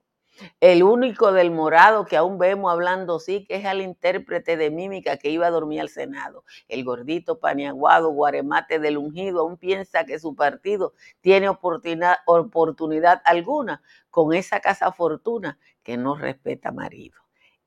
El 0.60 0.84
único 0.84 1.32
del 1.32 1.52
morado 1.52 2.06
que 2.06 2.18
aún 2.18 2.38
vemos 2.38 2.72
hablando 2.72 3.20
sí, 3.20 3.46
que 3.46 3.56
es 3.56 3.66
al 3.66 3.82
intérprete 3.82 4.58
de 4.58 4.70
mímica 4.72 5.18
que 5.18 5.30
iba 5.30 5.48
a 5.48 5.52
dormir 5.52 5.82
al 5.82 5.90
Senado. 5.90 6.44
El 6.68 6.84
gordito 6.84 7.40
paniaguado, 7.40 8.10
guaremate 8.12 8.80
del 8.80 8.98
ungido, 8.98 9.42
aún 9.42 9.58
piensa 9.58 10.06
que 10.06 10.20
su 10.20 10.36
partido 10.36 10.94
tiene 11.22 11.50
oportunidad, 11.50 12.18
oportunidad 12.26 13.22
alguna 13.26 13.82
con 14.10 14.34
esa 14.34 14.60
casa 14.60 14.92
fortuna 14.92 15.60
que 15.84 15.98
no 15.98 16.16
respeta 16.16 16.72
marido. 16.72 17.20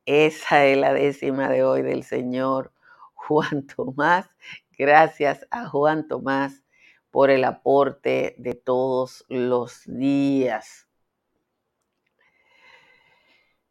Esa 0.04 0.64
es 0.66 0.78
la 0.78 0.92
décima 0.92 1.48
de 1.48 1.64
hoy 1.64 1.83
del 1.83 2.04
señor 2.04 2.72
Juan 3.14 3.66
Tomás. 3.66 4.37
Gracias 4.76 5.46
a 5.50 5.66
Juan 5.68 6.09
Tomás 6.09 6.64
por 7.11 7.30
el 7.30 7.44
aporte 7.44 8.35
de 8.38 8.54
todos 8.54 9.24
los 9.28 9.83
días. 9.87 10.89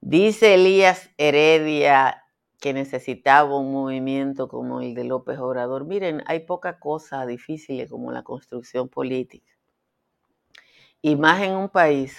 Dice 0.02 0.54
Elías 0.54 1.10
Heredia, 1.18 2.24
que 2.60 2.74
necesitaba 2.74 3.58
un 3.58 3.72
movimiento 3.72 4.48
como 4.48 4.82
el 4.82 4.94
de 4.94 5.04
López 5.04 5.40
Obrador. 5.40 5.86
Miren, 5.86 6.24
hay 6.26 6.42
poca 6.42 6.80
cosa 6.80 7.26
difícil 7.26 7.88
como 7.90 8.12
la 8.12 8.24
construcción 8.24 8.90
política. 8.90 9.52
Y 11.02 11.16
más 11.16 11.42
en 11.42 11.56
un 11.56 11.70
país 11.70 12.18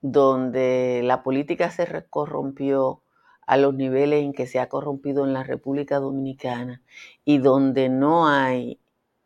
donde 0.00 1.00
la 1.04 1.22
política 1.22 1.70
se 1.70 2.06
corrompió 2.10 3.02
a 3.46 3.56
los 3.56 3.74
niveles 3.74 4.22
en 4.22 4.32
que 4.32 4.46
se 4.46 4.58
ha 4.58 4.68
corrompido 4.68 5.24
en 5.24 5.32
la 5.32 5.44
República 5.44 5.98
Dominicana 5.98 6.82
y 7.24 7.38
donde 7.38 7.88
no 7.88 8.28
hay 8.28 8.80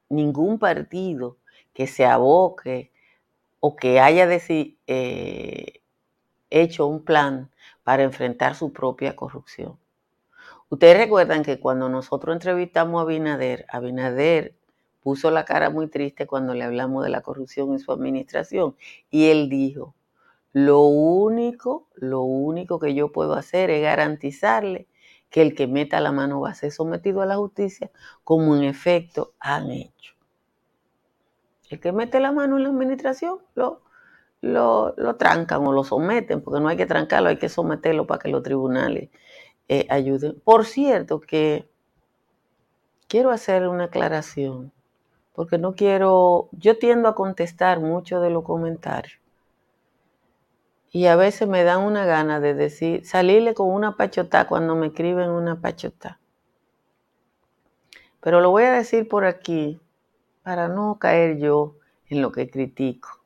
ningún 0.08 0.58
partido 0.58 1.38
que 1.72 1.86
se 1.86 2.04
aboque 2.04 2.92
o 3.60 3.76
que 3.76 4.00
haya 4.00 4.28
eh, 4.86 5.82
hecho 6.50 6.86
un 6.86 7.04
plan 7.04 7.50
para 7.90 8.04
enfrentar 8.04 8.54
su 8.54 8.72
propia 8.72 9.16
corrupción. 9.16 9.76
Ustedes 10.68 10.96
recuerdan 10.96 11.42
que 11.42 11.58
cuando 11.58 11.88
nosotros 11.88 12.36
entrevistamos 12.36 13.00
a 13.00 13.02
Abinader, 13.02 13.66
Abinader 13.68 14.54
puso 15.02 15.32
la 15.32 15.44
cara 15.44 15.70
muy 15.70 15.88
triste 15.88 16.28
cuando 16.28 16.54
le 16.54 16.62
hablamos 16.62 17.02
de 17.02 17.10
la 17.10 17.22
corrupción 17.22 17.72
en 17.72 17.80
su 17.80 17.90
administración 17.90 18.76
y 19.10 19.30
él 19.30 19.48
dijo, 19.48 19.96
lo 20.52 20.82
único, 20.82 21.88
lo 21.96 22.20
único 22.20 22.78
que 22.78 22.94
yo 22.94 23.10
puedo 23.10 23.34
hacer 23.34 23.70
es 23.70 23.82
garantizarle 23.82 24.86
que 25.28 25.42
el 25.42 25.56
que 25.56 25.66
meta 25.66 26.00
la 26.00 26.12
mano 26.12 26.40
va 26.40 26.50
a 26.50 26.54
ser 26.54 26.70
sometido 26.70 27.22
a 27.22 27.26
la 27.26 27.38
justicia, 27.38 27.90
como 28.22 28.54
en 28.54 28.62
efecto 28.62 29.32
han 29.40 29.72
hecho. 29.72 30.14
El 31.68 31.80
que 31.80 31.90
mete 31.90 32.20
la 32.20 32.30
mano 32.30 32.56
en 32.56 32.62
la 32.62 32.68
administración 32.68 33.40
lo, 33.56 33.82
lo, 34.40 34.94
trancan 35.16 35.66
o 35.66 35.72
lo 35.72 35.84
someten, 35.84 36.40
porque 36.40 36.60
no 36.60 36.68
hay 36.68 36.76
que 36.76 36.86
trancarlo, 36.86 37.28
hay 37.28 37.38
que 37.38 37.48
someterlo 37.48 38.06
para 38.06 38.20
que 38.20 38.28
los 38.28 38.42
tribunales 38.42 39.10
eh, 39.68 39.86
ayuden. 39.90 40.40
Por 40.44 40.64
cierto, 40.64 41.20
que 41.20 41.68
quiero 43.08 43.30
hacer 43.30 43.68
una 43.68 43.84
aclaración, 43.84 44.72
porque 45.34 45.58
no 45.58 45.74
quiero, 45.74 46.48
yo 46.52 46.78
tiendo 46.78 47.08
a 47.08 47.14
contestar 47.14 47.80
mucho 47.80 48.20
de 48.20 48.30
los 48.30 48.44
comentarios. 48.44 49.20
Y 50.92 51.06
a 51.06 51.14
veces 51.14 51.46
me 51.46 51.62
dan 51.62 51.82
una 51.82 52.04
gana 52.04 52.40
de 52.40 52.54
decir, 52.54 53.06
salirle 53.06 53.54
con 53.54 53.68
una 53.68 53.96
pachotá 53.96 54.48
cuando 54.48 54.74
me 54.74 54.88
escriben 54.88 55.30
una 55.30 55.60
pachotá. 55.60 56.18
Pero 58.20 58.40
lo 58.40 58.50
voy 58.50 58.64
a 58.64 58.72
decir 58.72 59.08
por 59.08 59.24
aquí 59.24 59.80
para 60.42 60.66
no 60.66 60.98
caer 60.98 61.38
yo 61.38 61.76
en 62.08 62.22
lo 62.22 62.32
que 62.32 62.50
critico. 62.50 63.19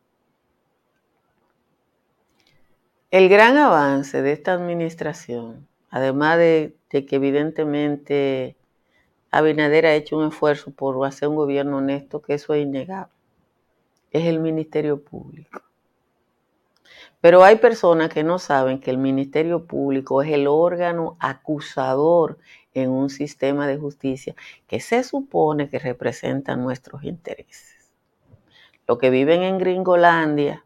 El 3.11 3.29
gran 3.29 3.57
avance 3.57 4.23
de 4.23 4.33
esta 4.33 4.53
administración, 4.53 5.69
además 5.91 6.39
de, 6.39 6.77
que 6.89 7.07
evidentemente 7.11 8.57
Abinader 9.31 9.87
ha 9.87 9.95
hecho 9.95 10.17
un 10.17 10.29
esfuerzo 10.29 10.73
por 10.73 11.05
hacer 11.07 11.29
un 11.29 11.37
gobierno 11.37 11.79
honesto, 11.79 12.23
que 12.23 12.35
eso 12.35 12.55
es 12.55 12.63
innegable, 12.63 13.13
es 14.11 14.25
el 14.27 14.41
Ministerio 14.41 15.03
Público. 15.03 15.63
Pero 17.21 17.43
hay 17.43 17.57
personas 17.57 18.11
que 18.11 18.23
no 18.23 18.39
saben 18.39 18.81
que 18.81 18.91
el 18.91 18.99
Ministerio 18.99 19.65
Público 19.65 20.21
es 20.21 20.31
el 20.31 20.47
órgano 20.47 21.17
acusador 21.21 22.39
en 22.75 22.91
un 22.91 23.09
sistema 23.09 23.67
de 23.67 23.79
justicia 23.79 24.35
que 24.67 24.81
se 24.81 25.03
supone 25.05 25.71
que 25.71 25.79
representa 25.79 26.57
nuestros 26.57 27.05
intereses. 27.05 27.91
Los 28.87 28.99
que 28.99 29.09
viven 29.09 29.43
en 29.43 29.59
Gringolandia, 29.59 30.65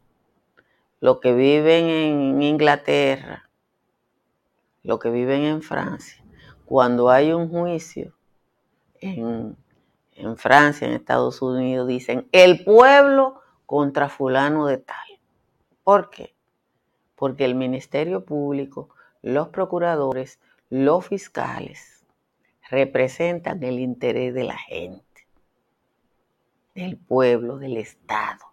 los 1.01 1.21
que 1.21 1.33
viven 1.33 1.87
en 1.87 2.43
Inglaterra, 2.43 3.49
los 4.83 4.99
que 4.99 5.11
viven 5.11 5.43
en 5.43 5.63
Francia, 5.63 6.25
cuando 6.65 7.11
hay 7.11 7.33
un 7.33 7.49
juicio 7.49 8.15
en, 9.01 9.57
en 10.15 10.37
Francia, 10.37 10.87
en 10.87 10.95
Estados 10.95 11.41
Unidos, 11.43 11.89
dicen 11.89 12.29
el 12.33 12.65
pueblo 12.65 13.41
contra 13.67 14.09
fulano 14.09 14.67
de 14.67 14.79
tal. 14.79 15.07
¿Por 15.85 16.11
qué? 16.11 16.35
porque 17.19 17.45
el 17.45 17.57
Ministerio 17.57 18.25
Público, 18.25 18.91
los 19.23 19.49
procuradores, 19.49 20.39
los 20.71 21.07
fiscales 21.07 22.07
representan 22.71 23.63
el 23.65 23.81
interés 23.81 24.33
de 24.35 24.45
la 24.45 24.57
gente, 24.57 25.27
del 26.77 26.97
pueblo, 26.97 27.59
del 27.59 27.77
Estado. 27.77 28.45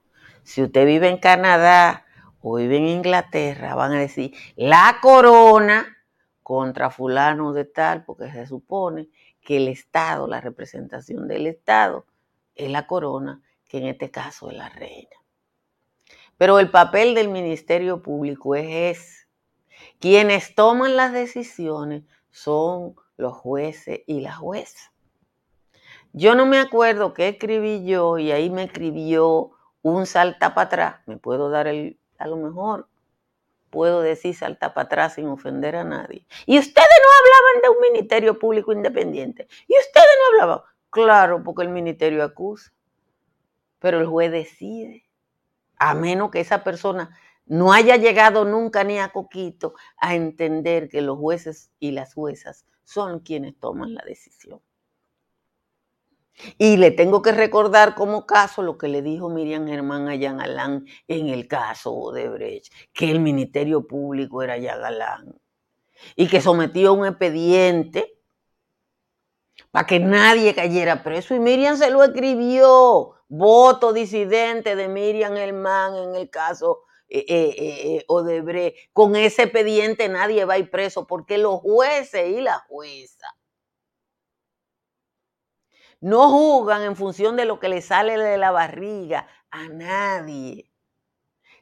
Si 0.41 0.63
usted 0.63 0.88
vive 0.88 1.10
en 1.10 1.19
Canadá 1.19 2.05
o 2.47 2.60
en 2.60 2.86
Inglaterra, 2.86 3.73
van 3.73 3.93
a 3.93 3.99
decir 3.99 4.31
la 4.55 4.99
corona 5.01 5.97
contra 6.43 6.91
fulano 6.91 7.53
de 7.53 7.65
tal, 7.65 8.05
porque 8.05 8.31
se 8.31 8.45
supone 8.45 9.10
que 9.41 9.58
el 9.58 9.67
Estado, 9.67 10.27
la 10.27 10.41
representación 10.41 11.27
del 11.27 11.47
Estado, 11.47 12.05
es 12.53 12.69
la 12.69 12.86
corona, 12.86 13.41
que 13.67 13.79
en 13.79 13.88
este 13.88 14.12
caso 14.12 14.51
es 14.51 14.58
la 14.58 14.69
reina. 14.69 15.15
Pero 16.38 16.60
el 16.60 16.69
papel 16.69 17.15
del 17.15 17.29
Ministerio 17.29 18.03
Público 18.03 18.53
es 18.53 18.99
ese. 18.99 19.27
Quienes 19.99 20.53
toman 20.53 20.95
las 20.95 21.13
decisiones 21.13 22.03
son 22.29 22.93
los 23.17 23.34
jueces 23.34 24.01
y 24.05 24.19
las 24.19 24.38
juezas. 24.38 24.91
Yo 26.13 26.36
no 26.36 26.45
me 26.45 26.60
acuerdo 26.60 27.15
qué 27.15 27.29
escribí 27.29 27.84
yo 27.86 28.19
y 28.19 28.31
ahí 28.31 28.51
me 28.51 28.65
escribió 28.65 29.49
un 29.81 30.05
salta 30.05 30.53
para 30.53 30.67
atrás. 30.67 30.95
Me 31.08 31.17
puedo 31.17 31.49
dar 31.49 31.65
el, 31.65 31.97
a 32.17 32.28
lo 32.28 32.38
mejor, 32.38 32.88
puedo 33.69 34.01
decir 34.01 34.36
salta 34.36 34.73
para 34.73 34.86
atrás 34.86 35.15
sin 35.15 35.28
ofender 35.28 35.75
a 35.75 35.84
nadie. 35.84 36.25
Y 36.45 36.58
ustedes 36.58 36.88
no 37.04 37.10
hablaban 37.19 37.62
de 37.62 37.69
un 37.69 37.91
ministerio 37.91 38.39
público 38.39 38.71
independiente. 38.71 39.47
Y 39.67 39.78
ustedes 39.78 40.08
no 40.19 40.43
hablaban. 40.43 40.65
Claro, 40.89 41.43
porque 41.43 41.63
el 41.63 41.69
ministerio 41.69 42.23
acusa. 42.23 42.71
Pero 43.80 43.99
el 43.99 44.08
juez 44.08 44.32
decide 44.32 45.06
a 45.78 45.93
menos 45.93 46.32
que 46.32 46.39
esa 46.39 46.63
persona 46.63 47.17
no 47.45 47.73
haya 47.73 47.97
llegado 47.97 48.45
nunca 48.45 48.84
ni 48.84 48.97
a 48.97 49.10
Coquito 49.10 49.75
a 49.97 50.15
entender 50.15 50.89
que 50.89 51.01
los 51.01 51.17
jueces 51.17 51.69
y 51.80 51.91
las 51.91 52.13
juezas 52.13 52.65
son 52.84 53.19
quienes 53.19 53.60
toman 53.60 53.93
la 53.93 54.04
decisión. 54.06 54.62
Y 56.58 56.78
le 56.78 56.91
tengo 56.91 57.21
que 57.21 57.32
recordar 57.32 57.95
como 57.95 58.26
caso 58.26 58.62
lo 58.62 58.78
que 58.78 58.88
le 58.88 59.02
dijo 59.02 59.30
Miriam 59.30 59.67
Germán 59.67 60.10
a 60.10 60.19
Jan 60.19 60.41
Alán 60.41 60.86
en 61.08 61.30
el 61.30 61.48
caso 61.48 61.93
Odebrecht, 61.93 62.71
que 62.93 63.10
el 63.10 63.19
Ministerio 63.19 63.88
Público 63.88 64.41
era 64.41 64.62
Jan 64.62 64.84
Alán 64.84 65.36
y 66.15 66.28
que 66.28 66.41
sometió 66.41 66.93
un 66.93 67.06
expediente 67.06 68.19
para 69.71 69.88
que 69.88 70.00
nadie 70.00 70.54
cayera 70.54 71.04
preso 71.04 71.36
y 71.36 71.39
Miriam 71.39 71.78
se 71.78 71.89
lo 71.89 72.04
escribió 72.04 73.13
voto 73.28 73.93
disidente 73.93 74.76
de 74.76 74.88
Miriam 74.88 75.36
Hermán 75.36 75.95
en 75.95 76.15
el 76.15 76.30
caso 76.30 76.84
eh, 77.08 77.26
eh, 77.28 77.56
eh, 77.58 78.06
Odebrecht. 78.08 78.91
Con 78.93 79.15
ese 79.15 79.43
expediente 79.43 80.10
nadie 80.10 80.45
va 80.45 80.56
a 80.56 80.60
ir 80.60 80.69
preso 80.69 81.08
porque 81.08 81.38
los 81.38 81.60
jueces 81.60 82.30
y 82.30 82.41
la 82.41 82.60
jueza 82.67 83.28
no 86.06 86.30
juzgan 86.30 86.84
en 86.84 86.96
función 86.96 87.36
de 87.36 87.46
lo 87.46 87.60
que 87.60 87.68
le 87.68 87.82
sale 87.82 88.15
de 88.15 88.38
la 88.38 88.52
barriga 88.52 89.28
a 89.50 89.70
nadie, 89.70 90.72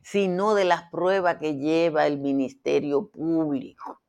sino 0.01 0.53
de 0.53 0.65
las 0.65 0.89
pruebas 0.91 1.37
que 1.37 1.55
lleva 1.55 2.07
el 2.07 2.17
Ministerio 2.17 3.09
Público. 3.09 4.01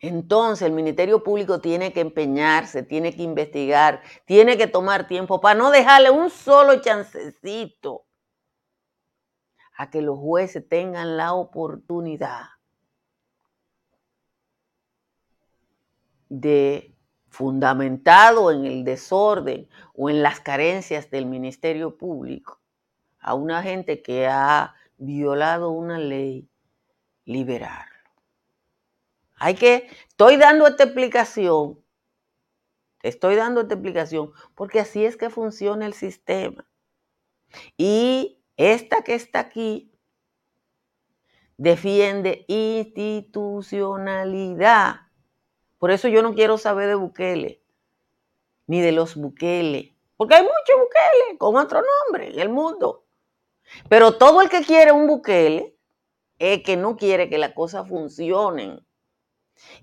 Entonces 0.00 0.66
el 0.66 0.72
Ministerio 0.72 1.22
Público 1.22 1.60
tiene 1.60 1.92
que 1.92 2.00
empeñarse, 2.00 2.82
tiene 2.82 3.14
que 3.14 3.22
investigar, 3.22 4.02
tiene 4.24 4.58
que 4.58 4.66
tomar 4.66 5.06
tiempo 5.06 5.40
para 5.40 5.56
no 5.56 5.70
dejarle 5.70 6.10
un 6.10 6.30
solo 6.30 6.80
chancecito 6.80 8.06
a 9.76 9.88
que 9.88 10.02
los 10.02 10.18
jueces 10.18 10.68
tengan 10.68 11.16
la 11.16 11.32
oportunidad 11.32 12.53
de, 16.28 16.94
fundamentado 17.28 18.52
en 18.52 18.64
el 18.64 18.84
desorden 18.84 19.68
o 19.94 20.08
en 20.08 20.22
las 20.22 20.40
carencias 20.40 21.10
del 21.10 21.26
Ministerio 21.26 21.96
Público, 21.96 22.60
a 23.18 23.34
una 23.34 23.62
gente 23.62 24.02
que 24.02 24.26
ha 24.26 24.74
violado 24.98 25.70
una 25.70 25.98
ley, 25.98 26.48
liberar. 27.24 27.86
Hay 29.36 29.54
que, 29.54 29.88
estoy 30.08 30.36
dando 30.36 30.66
esta 30.66 30.84
explicación, 30.84 31.80
estoy 33.02 33.34
dando 33.34 33.62
esta 33.62 33.74
explicación, 33.74 34.32
porque 34.54 34.80
así 34.80 35.04
es 35.04 35.16
que 35.16 35.28
funciona 35.28 35.86
el 35.86 35.94
sistema. 35.94 36.66
Y 37.76 38.38
esta 38.56 39.02
que 39.02 39.14
está 39.14 39.40
aquí 39.40 39.90
defiende 41.56 42.44
institucionalidad. 42.48 45.03
Por 45.78 45.90
eso 45.90 46.08
yo 46.08 46.22
no 46.22 46.34
quiero 46.34 46.58
saber 46.58 46.88
de 46.88 46.94
Bukele, 46.94 47.62
ni 48.66 48.80
de 48.80 48.92
los 48.92 49.16
Bukele, 49.16 49.96
porque 50.16 50.36
hay 50.36 50.42
muchos 50.42 50.76
Bukele 50.78 51.38
con 51.38 51.56
otro 51.56 51.82
nombre 51.82 52.32
en 52.32 52.40
el 52.40 52.48
mundo. 52.48 53.04
Pero 53.88 54.16
todo 54.16 54.42
el 54.42 54.48
que 54.48 54.62
quiere 54.62 54.92
un 54.92 55.06
Bukele 55.06 55.76
es 56.38 56.62
que 56.62 56.76
no 56.76 56.96
quiere 56.96 57.28
que 57.28 57.38
las 57.38 57.52
cosas 57.52 57.88
funcionen. 57.88 58.86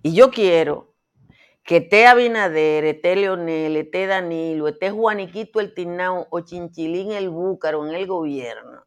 Y 0.03 0.13
yo 0.13 0.31
quiero 0.31 0.95
que 1.63 1.77
esté 1.77 2.07
Abinader, 2.07 2.83
esté 2.85 3.15
Leonel, 3.15 3.77
esté 3.77 4.07
Danilo, 4.07 4.67
esté 4.67 4.91
Juaniquito 4.91 5.59
el 5.59 5.73
Tinao 5.73 6.27
o 6.29 6.39
Chinchilín 6.41 7.11
el 7.11 7.29
Búcaro 7.29 7.87
en 7.87 7.95
el 7.95 8.07
gobierno. 8.07 8.85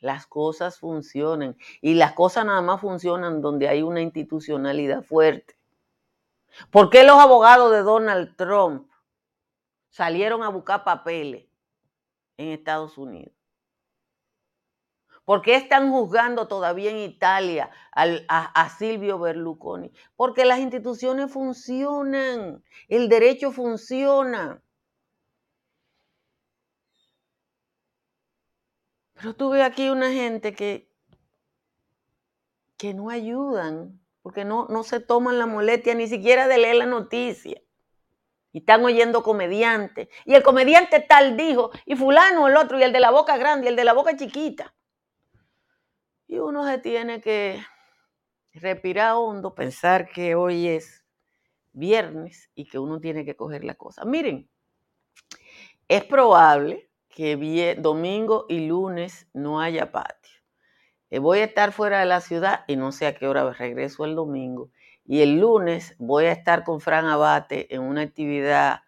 Las 0.00 0.26
cosas 0.26 0.78
funcionan. 0.78 1.56
Y 1.80 1.94
las 1.94 2.12
cosas 2.12 2.44
nada 2.44 2.62
más 2.62 2.80
funcionan 2.80 3.40
donde 3.40 3.68
hay 3.68 3.82
una 3.82 4.00
institucionalidad 4.00 5.02
fuerte. 5.02 5.56
¿Por 6.70 6.90
qué 6.90 7.04
los 7.04 7.18
abogados 7.18 7.70
de 7.70 7.82
Donald 7.82 8.36
Trump 8.36 8.90
salieron 9.88 10.42
a 10.42 10.48
buscar 10.48 10.84
papeles 10.84 11.46
en 12.36 12.48
Estados 12.48 12.98
Unidos? 12.98 13.32
¿Por 15.24 15.42
qué 15.42 15.54
están 15.54 15.92
juzgando 15.92 16.48
todavía 16.48 16.90
en 16.90 16.98
Italia 16.98 17.70
a, 17.92 18.68
Silvio 18.70 19.16
Berlusconi? 19.18 19.92
Porque 20.16 20.44
las 20.44 20.58
instituciones 20.58 21.30
funcionan, 21.30 22.64
el 22.88 23.08
derecho 23.08 23.52
funciona. 23.52 24.60
Pero 29.20 29.34
tuve 29.34 29.62
aquí 29.62 29.90
una 29.90 30.10
gente 30.10 30.54
que, 30.54 30.90
que 32.78 32.94
no 32.94 33.10
ayudan, 33.10 34.00
porque 34.22 34.46
no, 34.46 34.66
no 34.70 34.82
se 34.82 34.98
toman 34.98 35.38
la 35.38 35.44
molestia 35.44 35.94
ni 35.94 36.08
siquiera 36.08 36.48
de 36.48 36.56
leer 36.56 36.76
la 36.76 36.86
noticia. 36.86 37.60
Y 38.52 38.58
están 38.60 38.82
oyendo 38.82 39.22
comediantes. 39.22 40.08
Y 40.24 40.34
el 40.34 40.42
comediante 40.42 41.00
tal 41.00 41.36
dijo, 41.36 41.70
y 41.84 41.96
fulano 41.96 42.48
el 42.48 42.56
otro, 42.56 42.78
y 42.78 42.82
el 42.82 42.92
de 42.92 43.00
la 43.00 43.10
boca 43.10 43.36
grande, 43.36 43.66
y 43.66 43.68
el 43.68 43.76
de 43.76 43.84
la 43.84 43.92
boca 43.92 44.16
chiquita. 44.16 44.74
Y 46.26 46.38
uno 46.38 46.66
se 46.66 46.78
tiene 46.78 47.20
que 47.20 47.62
respirar 48.54 49.16
hondo, 49.16 49.54
pensar 49.54 50.08
que 50.08 50.34
hoy 50.34 50.66
es 50.66 51.04
viernes 51.72 52.50
y 52.54 52.66
que 52.66 52.78
uno 52.78 53.00
tiene 53.00 53.24
que 53.24 53.36
coger 53.36 53.64
la 53.64 53.74
cosa. 53.74 54.04
Miren, 54.04 54.48
es 55.88 56.04
probable 56.04 56.89
que 57.10 57.76
domingo 57.78 58.46
y 58.48 58.66
lunes 58.66 59.28
no 59.34 59.60
haya 59.60 59.92
patio. 59.92 60.40
Eh, 61.10 61.18
voy 61.18 61.40
a 61.40 61.44
estar 61.44 61.72
fuera 61.72 62.00
de 62.00 62.06
la 62.06 62.20
ciudad 62.20 62.64
y 62.68 62.76
no 62.76 62.92
sé 62.92 63.06
a 63.06 63.14
qué 63.14 63.26
hora 63.26 63.52
regreso 63.52 64.04
el 64.04 64.14
domingo. 64.14 64.70
Y 65.04 65.22
el 65.22 65.40
lunes 65.40 65.96
voy 65.98 66.26
a 66.26 66.32
estar 66.32 66.62
con 66.62 66.80
Fran 66.80 67.06
Abate 67.06 67.74
en 67.74 67.82
una 67.82 68.02
actividad 68.02 68.82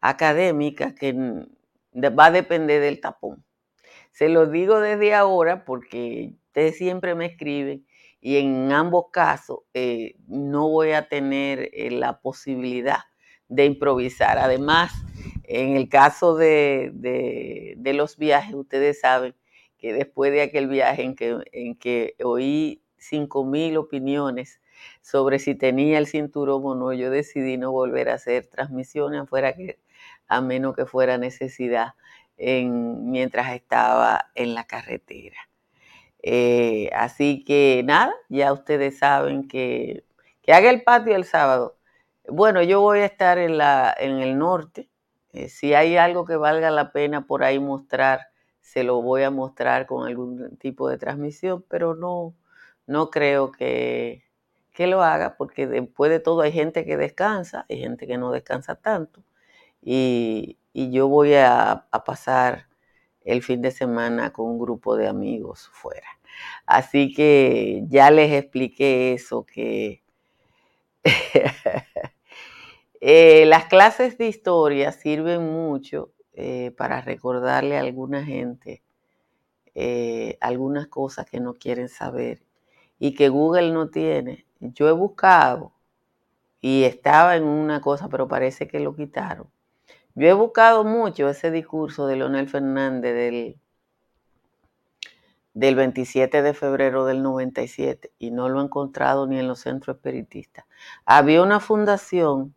académica 0.00 0.94
que 0.94 1.12
va 1.12 2.26
a 2.26 2.30
depender 2.30 2.80
del 2.80 3.00
tapón. 3.00 3.44
Se 4.10 4.30
lo 4.30 4.46
digo 4.46 4.80
desde 4.80 5.14
ahora 5.14 5.66
porque 5.66 6.34
ustedes 6.46 6.78
siempre 6.78 7.14
me 7.14 7.26
escriben 7.26 7.86
y 8.20 8.38
en 8.38 8.72
ambos 8.72 9.06
casos 9.12 9.60
eh, 9.74 10.14
no 10.26 10.68
voy 10.68 10.92
a 10.92 11.08
tener 11.08 11.68
eh, 11.74 11.90
la 11.90 12.20
posibilidad 12.20 13.00
de 13.48 13.66
improvisar. 13.66 14.38
Además, 14.38 14.92
en 15.46 15.76
el 15.76 15.88
caso 15.88 16.36
de, 16.36 16.92
los 17.94 18.16
viajes, 18.16 18.54
ustedes 18.54 19.00
saben 19.00 19.34
que 19.78 19.92
después 19.92 20.32
de 20.32 20.42
aquel 20.42 20.68
viaje 20.68 21.02
en 21.02 21.14
que, 21.14 21.38
en 21.52 21.76
que 21.76 22.16
oí 22.22 22.82
5.000 22.98 23.76
opiniones 23.76 24.60
sobre 25.02 25.38
si 25.38 25.54
tenía 25.54 25.98
el 25.98 26.06
cinturón 26.06 26.62
o 26.64 26.74
no, 26.74 26.92
yo 26.92 27.10
decidí 27.10 27.56
no 27.56 27.72
volver 27.72 28.08
a 28.08 28.14
hacer 28.14 28.46
transmisiones 28.46 29.22
afuera 29.22 29.54
que, 29.54 29.78
a 30.28 30.40
menos 30.40 30.74
que 30.74 30.86
fuera 30.86 31.18
necesidad 31.18 31.94
en, 32.36 33.10
mientras 33.10 33.54
estaba 33.54 34.30
en 34.34 34.54
la 34.54 34.64
carretera. 34.64 35.48
Eh, 36.22 36.90
así 36.94 37.44
que 37.44 37.82
nada, 37.84 38.12
ya 38.28 38.52
ustedes 38.52 38.98
saben 38.98 39.48
que, 39.48 40.04
que, 40.42 40.52
haga 40.52 40.70
el 40.70 40.82
patio 40.82 41.14
el 41.14 41.24
sábado. 41.24 41.78
Bueno, 42.28 42.62
yo 42.62 42.80
voy 42.80 43.00
a 43.00 43.06
estar 43.06 43.38
en, 43.38 43.58
la, 43.58 43.94
en 43.98 44.18
el 44.18 44.36
norte. 44.38 44.88
Eh, 45.36 45.48
si 45.48 45.74
hay 45.74 45.96
algo 45.96 46.24
que 46.24 46.36
valga 46.36 46.70
la 46.70 46.92
pena 46.92 47.26
por 47.26 47.44
ahí 47.44 47.58
mostrar, 47.58 48.28
se 48.60 48.84
lo 48.84 49.02
voy 49.02 49.22
a 49.22 49.30
mostrar 49.30 49.86
con 49.86 50.06
algún 50.06 50.56
tipo 50.58 50.88
de 50.88 50.98
transmisión, 50.98 51.64
pero 51.68 51.94
no, 51.94 52.34
no 52.86 53.10
creo 53.10 53.52
que, 53.52 54.24
que 54.72 54.86
lo 54.86 55.02
haga, 55.02 55.36
porque 55.36 55.66
después 55.66 56.10
de 56.10 56.20
todo 56.20 56.40
hay 56.42 56.52
gente 56.52 56.84
que 56.84 56.96
descansa, 56.96 57.66
hay 57.68 57.78
gente 57.80 58.06
que 58.06 58.18
no 58.18 58.30
descansa 58.32 58.76
tanto. 58.76 59.22
Y, 59.82 60.58
y 60.72 60.90
yo 60.92 61.08
voy 61.08 61.34
a, 61.34 61.72
a 61.90 62.04
pasar 62.04 62.66
el 63.24 63.42
fin 63.42 63.62
de 63.62 63.70
semana 63.72 64.32
con 64.32 64.46
un 64.46 64.58
grupo 64.58 64.96
de 64.96 65.08
amigos 65.08 65.68
fuera. 65.72 66.08
Así 66.66 67.12
que 67.14 67.84
ya 67.88 68.10
les 68.10 68.32
expliqué 68.32 69.14
eso, 69.14 69.44
que 69.46 70.02
eh, 73.08 73.46
las 73.46 73.66
clases 73.66 74.18
de 74.18 74.26
historia 74.26 74.90
sirven 74.90 75.40
mucho 75.52 76.10
eh, 76.32 76.72
para 76.76 77.00
recordarle 77.00 77.76
a 77.76 77.80
alguna 77.80 78.24
gente 78.24 78.82
eh, 79.76 80.36
algunas 80.40 80.88
cosas 80.88 81.30
que 81.30 81.38
no 81.38 81.54
quieren 81.54 81.88
saber 81.88 82.42
y 82.98 83.14
que 83.14 83.28
Google 83.28 83.70
no 83.70 83.90
tiene. 83.90 84.44
Yo 84.58 84.88
he 84.88 84.92
buscado 84.92 85.72
y 86.60 86.82
estaba 86.82 87.36
en 87.36 87.44
una 87.44 87.80
cosa, 87.80 88.08
pero 88.08 88.26
parece 88.26 88.66
que 88.66 88.80
lo 88.80 88.96
quitaron. 88.96 89.48
Yo 90.16 90.26
he 90.26 90.32
buscado 90.32 90.82
mucho 90.82 91.28
ese 91.28 91.52
discurso 91.52 92.08
de 92.08 92.16
Leonel 92.16 92.48
Fernández 92.48 93.14
del 93.14 93.60
del 95.54 95.76
27 95.76 96.42
de 96.42 96.54
febrero 96.54 97.06
del 97.06 97.22
97 97.22 98.10
y 98.18 98.32
no 98.32 98.48
lo 98.48 98.60
he 98.60 98.64
encontrado 98.64 99.28
ni 99.28 99.38
en 99.38 99.46
los 99.46 99.60
centros 99.60 99.96
espiritistas. 99.96 100.66
Había 101.04 101.40
una 101.40 101.60
fundación, 101.60 102.55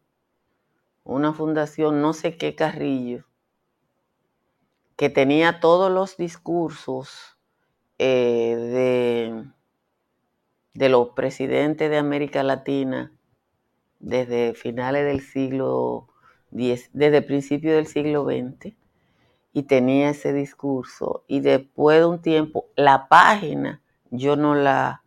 una 1.04 1.34
fundación, 1.34 2.02
no 2.02 2.14
sé 2.14 2.38
qué 2.38 2.56
Carrillo, 2.56 3.26
que 4.96 5.10
tenía 5.10 5.60
todos 5.60 5.92
los 5.92 6.18
discursos 6.18 7.38
eh, 7.98 8.56
de, 8.56 9.46
de 10.74 10.90
los 10.90 11.10
presidentes 11.10 11.90
de 11.90 11.98
América 11.98 12.44
Latina 12.44 13.12
desde 14.00 14.54
finales 14.54 15.06
del 15.06 15.22
siglo 15.22 16.08
X, 16.52 16.90
desde 16.94 17.22
principios 17.22 17.76
del 17.76 17.88
siglo 17.88 18.26
XX 18.26 18.76
y 19.54 19.64
tenía 19.64 20.10
ese 20.10 20.34
discurso. 20.34 21.24
Y 21.28 21.42
después 21.42 22.00
de 22.00 22.06
un 22.06 22.22
tiempo 22.22 22.66
la 22.76 23.08
página 23.08 23.82
yo 24.12 24.36
no 24.36 24.56
la 24.56 25.04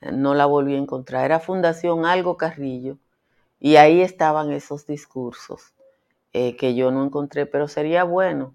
no 0.00 0.34
la 0.34 0.46
volví 0.46 0.74
a 0.74 0.78
encontrar. 0.78 1.24
Era 1.24 1.40
Fundación 1.40 2.06
Algo 2.06 2.36
Carrillo 2.36 2.98
y 3.60 3.76
ahí 3.76 4.00
estaban 4.00 4.52
esos 4.52 4.86
discursos 4.86 5.74
eh, 6.32 6.56
que 6.56 6.74
yo 6.74 6.90
no 6.90 7.04
encontré 7.04 7.46
pero 7.46 7.68
sería 7.68 8.04
bueno 8.04 8.54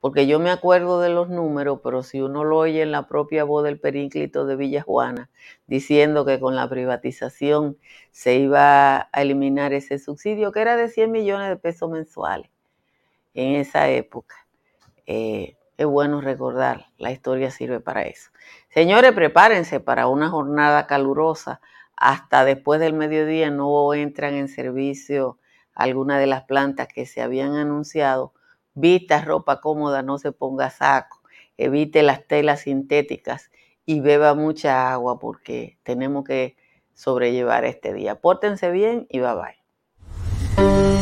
porque 0.00 0.26
yo 0.26 0.38
me 0.38 0.50
acuerdo 0.50 1.00
de 1.00 1.08
los 1.08 1.28
números 1.28 1.80
pero 1.82 2.02
si 2.02 2.20
uno 2.20 2.44
lo 2.44 2.58
oye 2.58 2.82
en 2.82 2.92
la 2.92 3.08
propia 3.08 3.44
voz 3.44 3.64
del 3.64 3.80
perínclito 3.80 4.46
de 4.46 4.56
Villa 4.56 4.82
Juana 4.82 5.30
diciendo 5.66 6.24
que 6.24 6.40
con 6.40 6.56
la 6.56 6.68
privatización 6.68 7.78
se 8.10 8.36
iba 8.36 9.08
a 9.12 9.22
eliminar 9.22 9.72
ese 9.72 9.98
subsidio 9.98 10.52
que 10.52 10.60
era 10.60 10.76
de 10.76 10.88
100 10.88 11.10
millones 11.10 11.48
de 11.48 11.56
pesos 11.56 11.90
mensuales 11.90 12.50
en 13.34 13.56
esa 13.56 13.88
época 13.88 14.36
eh, 15.06 15.56
es 15.76 15.86
bueno 15.86 16.20
recordar, 16.20 16.86
la 16.98 17.10
historia 17.10 17.50
sirve 17.50 17.80
para 17.80 18.02
eso. 18.02 18.30
Señores, 18.70 19.12
prepárense 19.12 19.80
para 19.80 20.06
una 20.06 20.30
jornada 20.30 20.86
calurosa. 20.86 21.60
Hasta 21.96 22.44
después 22.44 22.80
del 22.80 22.92
mediodía 22.92 23.50
no 23.50 23.94
entran 23.94 24.34
en 24.34 24.48
servicio 24.48 25.38
algunas 25.74 26.20
de 26.20 26.26
las 26.26 26.44
plantas 26.44 26.88
que 26.88 27.06
se 27.06 27.22
habían 27.22 27.54
anunciado. 27.56 28.32
Vista 28.74 29.22
ropa 29.22 29.60
cómoda, 29.60 30.02
no 30.02 30.18
se 30.18 30.32
ponga 30.32 30.70
saco, 30.70 31.22
evite 31.56 32.02
las 32.02 32.26
telas 32.26 32.62
sintéticas 32.62 33.50
y 33.86 34.00
beba 34.00 34.34
mucha 34.34 34.92
agua 34.92 35.18
porque 35.18 35.78
tenemos 35.82 36.24
que 36.24 36.56
sobrellevar 36.94 37.64
este 37.64 37.92
día. 37.92 38.20
Pórtense 38.20 38.70
bien 38.70 39.06
y 39.10 39.20
bye 39.20 39.34
bye. 39.34 40.93